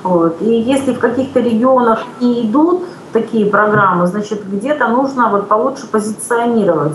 Вот. 0.08 0.42
И 0.42 0.50
если 0.50 0.94
в 0.94 1.00
каких-то 1.00 1.42
регионах 1.42 2.00
не 2.22 2.48
идут 2.48 2.86
такие 3.12 3.46
программы, 3.46 4.08
значит, 4.08 4.48
где-то 4.48 4.88
нужно 4.88 5.28
вот 5.28 5.50
получше 5.50 5.86
позиционировать. 5.88 6.94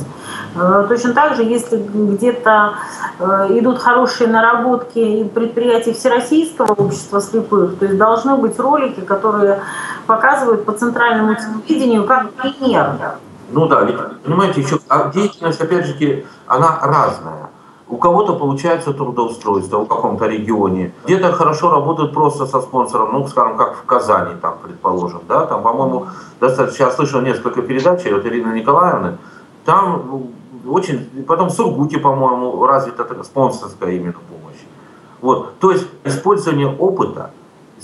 Э, 0.55 0.87
точно 0.89 1.13
так 1.13 1.37
же, 1.37 1.43
если 1.43 1.77
где-то 1.77 2.75
э, 3.19 3.59
идут 3.59 3.81
хорошие 3.81 4.31
наработки 4.31 4.99
и 4.99 5.25
предприятий 5.25 5.93
Всероссийского 5.93 6.73
общества 6.73 7.21
слепых, 7.21 7.79
то 7.79 7.85
есть 7.85 7.99
должны 7.99 8.37
быть 8.37 8.59
ролики, 8.59 9.01
которые 9.01 9.61
показывают 10.07 10.65
по 10.65 10.73
центральному 10.73 11.35
телевидению 11.35 12.07
как 12.07 12.33
пример. 12.33 12.93
Ну 13.51 13.67
да, 13.67 13.83
ведь, 13.83 13.97
понимаете, 14.25 14.63
еще 14.63 14.79
а 14.89 15.11
деятельность, 15.11 15.61
опять 15.61 15.85
же, 15.87 16.25
она 16.47 16.79
разная. 16.81 17.51
У 17.89 17.97
кого-то 17.97 18.35
получается 18.35 18.93
трудоустройство 18.93 19.79
в 19.81 19.89
каком-то 19.89 20.27
регионе. 20.27 20.93
Где-то 21.05 21.33
хорошо 21.33 21.71
работают 21.71 22.15
просто 22.15 22.47
со 22.47 22.61
спонсором, 22.61 23.13
ну, 23.13 23.27
скажем, 23.29 23.57
как 23.57 23.77
в 23.77 23.85
Казани, 23.85 24.35
там, 24.41 24.55
предположим, 24.63 25.21
да, 25.29 25.47
там, 25.47 25.63
по-моему, 25.63 26.07
достаточно, 26.41 26.85
я 26.85 26.91
слышал 26.91 27.21
несколько 27.21 27.61
передач 27.63 28.07
от 28.07 28.25
Ирины 28.27 28.59
Николаевны, 28.59 29.19
там 29.65 30.31
очень, 30.67 31.25
потом 31.27 31.49
в 31.49 31.53
Сургуте, 31.53 31.99
по-моему, 31.99 32.65
развита 32.67 33.07
спонсорская 33.25 33.91
именно 33.91 34.13
помощь. 34.13 34.61
Вот. 35.21 35.59
То 35.59 35.71
есть 35.71 35.87
использование 36.05 36.69
опыта, 36.69 37.31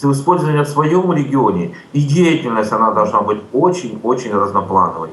использование 0.03 0.63
в 0.63 0.69
своем 0.69 1.13
регионе 1.13 1.75
и 1.93 2.01
деятельность, 2.03 2.73
она 2.73 2.93
должна 2.93 3.21
быть 3.21 3.41
очень-очень 3.53 4.33
разноплановой. 4.33 5.11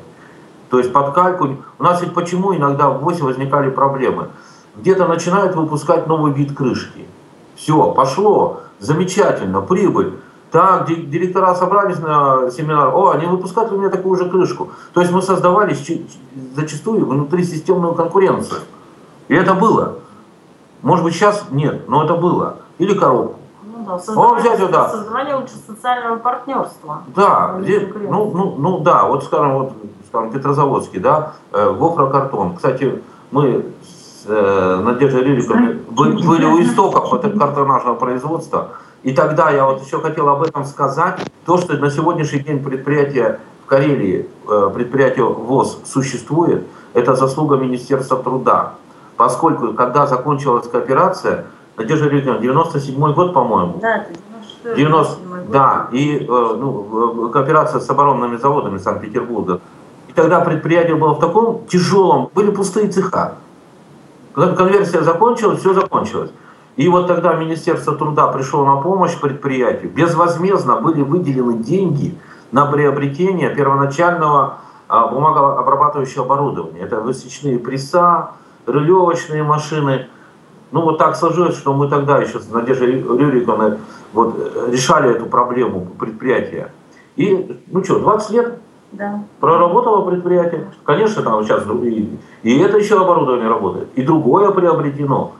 То 0.69 0.79
есть 0.79 0.91
под 0.91 1.13
кальку... 1.13 1.57
У 1.79 1.83
нас 1.83 2.01
ведь 2.01 2.13
почему 2.13 2.55
иногда 2.55 2.89
в 2.89 3.01
ВОЗе 3.03 3.23
возникали 3.23 3.69
проблемы? 3.69 4.29
Где-то 4.77 5.07
начинают 5.07 5.55
выпускать 5.55 6.07
новый 6.07 6.33
вид 6.33 6.55
крышки. 6.55 7.07
Все, 7.55 7.91
пошло, 7.91 8.61
замечательно, 8.79 9.61
прибыль. 9.61 10.19
Так, 10.51 10.87
директора 10.87 11.53
собрались 11.55 11.99
на 11.99 12.49
семинар, 12.49 12.95
о, 12.95 13.11
они 13.11 13.25
выпускают 13.25 13.71
у 13.71 13.77
меня 13.77 13.89
такую 13.89 14.17
же 14.17 14.29
крышку. 14.29 14.69
То 14.93 15.01
есть 15.01 15.11
мы 15.11 15.21
создавали 15.21 15.75
зачастую 16.55 17.05
внутри 17.05 17.43
системную 17.43 17.93
конкуренцию. 17.93 18.61
И 19.27 19.35
это 19.35 19.53
было. 19.53 19.95
Может 20.81 21.03
быть, 21.03 21.13
сейчас 21.13 21.45
нет, 21.51 21.89
но 21.89 22.05
это 22.05 22.15
было. 22.15 22.57
Или 22.77 22.93
коробку. 22.93 23.39
Ну 23.63 23.85
да, 23.85 23.99
создавание, 23.99 24.39
взять, 24.39 24.59
вот, 24.59 24.71
да. 24.71 24.89
создавание 24.89 25.35
лучше 25.35 25.53
социального 25.67 26.17
партнерства. 26.17 27.03
Да, 27.15 27.57
здесь, 27.61 27.89
ну, 27.93 28.31
ну, 28.33 28.55
ну 28.57 28.79
да, 28.79 29.05
вот 29.05 29.23
скажем, 29.23 29.53
вот 29.53 29.73
скажем, 30.07 30.31
Петрозаводский, 30.31 30.99
да, 30.99 31.33
э, 31.51 31.73
гофрокартон. 31.73 32.55
Кстати, 32.55 33.01
мы 33.31 33.65
э, 34.27 34.81
Надеждой 34.83 35.23
Рюриковной 35.23 35.73
были 35.73 36.45
у 36.45 36.61
истоков 36.61 37.09
картонажного 37.09 37.95
производства. 37.95 38.69
И 39.03 39.13
тогда 39.13 39.51
я 39.51 39.65
вот 39.65 39.85
еще 39.85 39.99
хотел 40.01 40.29
об 40.29 40.41
этом 40.41 40.65
сказать. 40.65 41.19
То, 41.45 41.57
что 41.57 41.77
на 41.77 41.91
сегодняшний 41.91 42.39
день 42.39 42.63
предприятие 42.63 43.39
в 43.63 43.67
Карелии, 43.67 44.27
э, 44.47 44.71
предприятие 44.73 45.25
ВОЗ 45.25 45.79
существует, 45.85 46.65
это 46.93 47.15
заслуга 47.15 47.57
Министерства 47.57 48.17
труда. 48.17 48.73
Поскольку, 49.17 49.73
когда 49.73 50.07
закончилась 50.07 50.67
кооперация, 50.67 51.45
Надежда 51.77 52.05
Юрьевна, 52.05 52.39
97 52.39 53.13
год, 53.13 53.33
по-моему. 53.33 53.79
Да, 53.81 54.05
90, 54.75 55.17
да, 55.49 55.87
и 55.91 56.17
э, 56.17 56.25
ну, 56.27 57.29
кооперация 57.31 57.79
с 57.79 57.89
оборонными 57.89 58.37
заводами 58.37 58.77
Санкт-Петербурга. 58.77 59.59
И 60.07 60.13
тогда 60.13 60.39
предприятие 60.39 60.95
было 60.95 61.13
в 61.13 61.19
таком 61.19 61.65
тяжелом, 61.67 62.29
были 62.33 62.49
пустые 62.49 62.87
цеха. 62.87 63.35
Конверсия 64.35 65.01
закончилась, 65.01 65.59
все 65.59 65.73
закончилось. 65.73 66.31
И 66.75 66.89
вот 66.89 67.07
тогда 67.07 67.33
Министерство 67.35 67.95
труда 67.95 68.27
пришло 68.27 68.65
на 68.65 68.81
помощь 68.81 69.17
предприятию. 69.17 69.91
Безвозмездно 69.91 70.81
были 70.81 71.01
выделены 71.01 71.63
деньги 71.63 72.17
на 72.51 72.65
приобретение 72.65 73.49
первоначального 73.49 74.57
а, 74.89 75.07
бумагообрабатывающего 75.07 76.25
оборудования. 76.25 76.81
Это 76.81 76.99
высечные 76.99 77.59
пресса, 77.59 78.31
рулевочные 78.65 79.43
машины. 79.43 80.07
Ну 80.71 80.81
вот 80.81 80.97
так 80.97 81.15
сложилось, 81.15 81.55
что 81.57 81.73
мы 81.73 81.87
тогда 81.87 82.17
еще 82.17 82.39
с 82.39 82.49
Надеждой 82.49 83.01
Рюриковной 83.01 83.77
вот, 84.11 84.35
решали 84.67 85.11
эту 85.11 85.27
проблему 85.27 85.87
предприятия. 85.97 86.71
И, 87.15 87.61
ну 87.67 87.83
что, 87.85 87.99
20 87.99 88.31
лет 88.31 88.59
да. 88.97 89.23
проработало 89.39 90.09
предприятие. 90.09 90.65
Конечно, 90.83 91.21
там 91.21 91.43
сейчас 91.43 91.63
и, 91.83 92.17
и 92.43 92.59
это 92.59 92.77
еще 92.77 93.01
оборудование 93.01 93.47
работает, 93.47 93.89
и 93.95 94.03
другое 94.03 94.51
приобретено. 94.51 95.31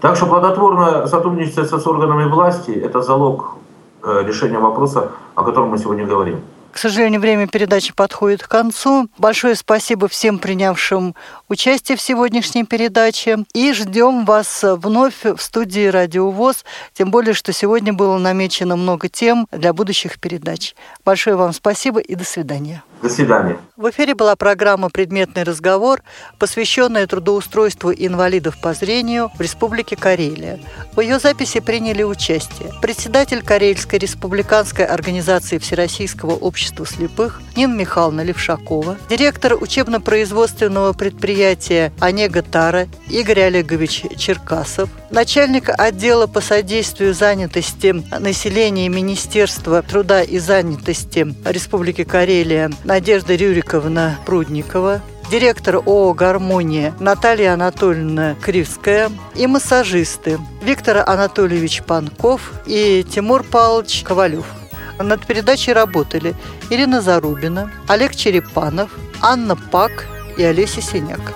Так 0.00 0.16
что 0.16 0.26
плодотворное 0.26 1.06
сотрудничество 1.06 1.78
с 1.78 1.86
органами 1.86 2.28
власти– 2.28 2.70
это 2.84 3.00
залог 3.00 3.56
э, 4.02 4.24
решения 4.26 4.58
вопроса, 4.58 5.12
о 5.34 5.44
котором 5.44 5.70
мы 5.70 5.78
сегодня 5.78 6.06
говорим. 6.06 6.40
К 6.74 6.78
сожалению, 6.78 7.20
время 7.20 7.46
передачи 7.46 7.94
подходит 7.94 8.42
к 8.42 8.48
концу. 8.48 9.08
Большое 9.16 9.54
спасибо 9.54 10.08
всем 10.08 10.40
принявшим 10.40 11.14
участие 11.48 11.96
в 11.96 12.00
сегодняшней 12.00 12.64
передаче. 12.64 13.44
И 13.54 13.72
ждем 13.72 14.24
вас 14.24 14.64
вновь 14.64 15.24
в 15.24 15.40
студии 15.40 15.86
«Радио 15.86 16.30
ВОЗ», 16.30 16.64
тем 16.92 17.12
более, 17.12 17.32
что 17.32 17.52
сегодня 17.52 17.92
было 17.92 18.18
намечено 18.18 18.74
много 18.74 19.08
тем 19.08 19.46
для 19.52 19.72
будущих 19.72 20.18
передач. 20.18 20.74
Большое 21.04 21.36
вам 21.36 21.52
спасибо 21.52 22.00
и 22.00 22.16
до 22.16 22.24
свидания. 22.24 22.82
До 23.04 23.10
свидания. 23.10 23.58
В 23.76 23.90
эфире 23.90 24.14
была 24.14 24.34
программа 24.34 24.88
«Предметный 24.88 25.42
разговор», 25.42 26.00
посвященная 26.38 27.06
трудоустройству 27.06 27.92
инвалидов 27.92 28.56
по 28.62 28.72
зрению 28.72 29.30
в 29.36 29.40
Республике 29.42 29.94
Карелия. 29.94 30.58
В 30.96 31.00
ее 31.02 31.18
записи 31.18 31.60
приняли 31.60 32.02
участие 32.02 32.72
председатель 32.80 33.42
Карельской 33.42 33.98
республиканской 33.98 34.86
организации 34.86 35.58
Всероссийского 35.58 36.32
общества 36.32 36.86
слепых 36.86 37.42
Нина 37.56 37.74
Михайловна 37.74 38.22
Левшакова, 38.22 38.96
директор 39.10 39.52
учебно-производственного 39.52 40.94
предприятия 40.94 41.92
«Онега 42.00 42.40
Тара» 42.40 42.86
Игорь 43.10 43.42
Олегович 43.42 44.04
Черкасов, 44.16 44.88
начальник 45.10 45.68
отдела 45.68 46.26
по 46.26 46.40
содействию 46.40 47.12
занятости 47.12 48.02
населения 48.18 48.88
Министерства 48.88 49.82
труда 49.82 50.22
и 50.22 50.38
занятости 50.38 51.34
Республики 51.44 52.04
Карелия 52.04 52.70
Надежда 52.94 53.34
Рюриковна 53.34 54.20
Прудникова, 54.24 55.02
директор 55.28 55.78
ООО 55.84 56.14
«Гармония» 56.14 56.94
Наталья 57.00 57.54
Анатольевна 57.54 58.36
Кривская 58.40 59.10
и 59.34 59.48
массажисты 59.48 60.38
Виктор 60.62 60.98
Анатольевич 60.98 61.82
Панков 61.82 62.52
и 62.66 63.02
Тимур 63.02 63.42
Павлович 63.42 64.04
Ковалев. 64.04 64.46
Над 65.00 65.26
передачей 65.26 65.72
работали 65.72 66.36
Ирина 66.70 67.00
Зарубина, 67.00 67.72
Олег 67.88 68.14
Черепанов, 68.14 68.90
Анна 69.20 69.56
Пак 69.56 70.06
и 70.38 70.44
Олеся 70.44 70.80
Синяк. 70.80 71.34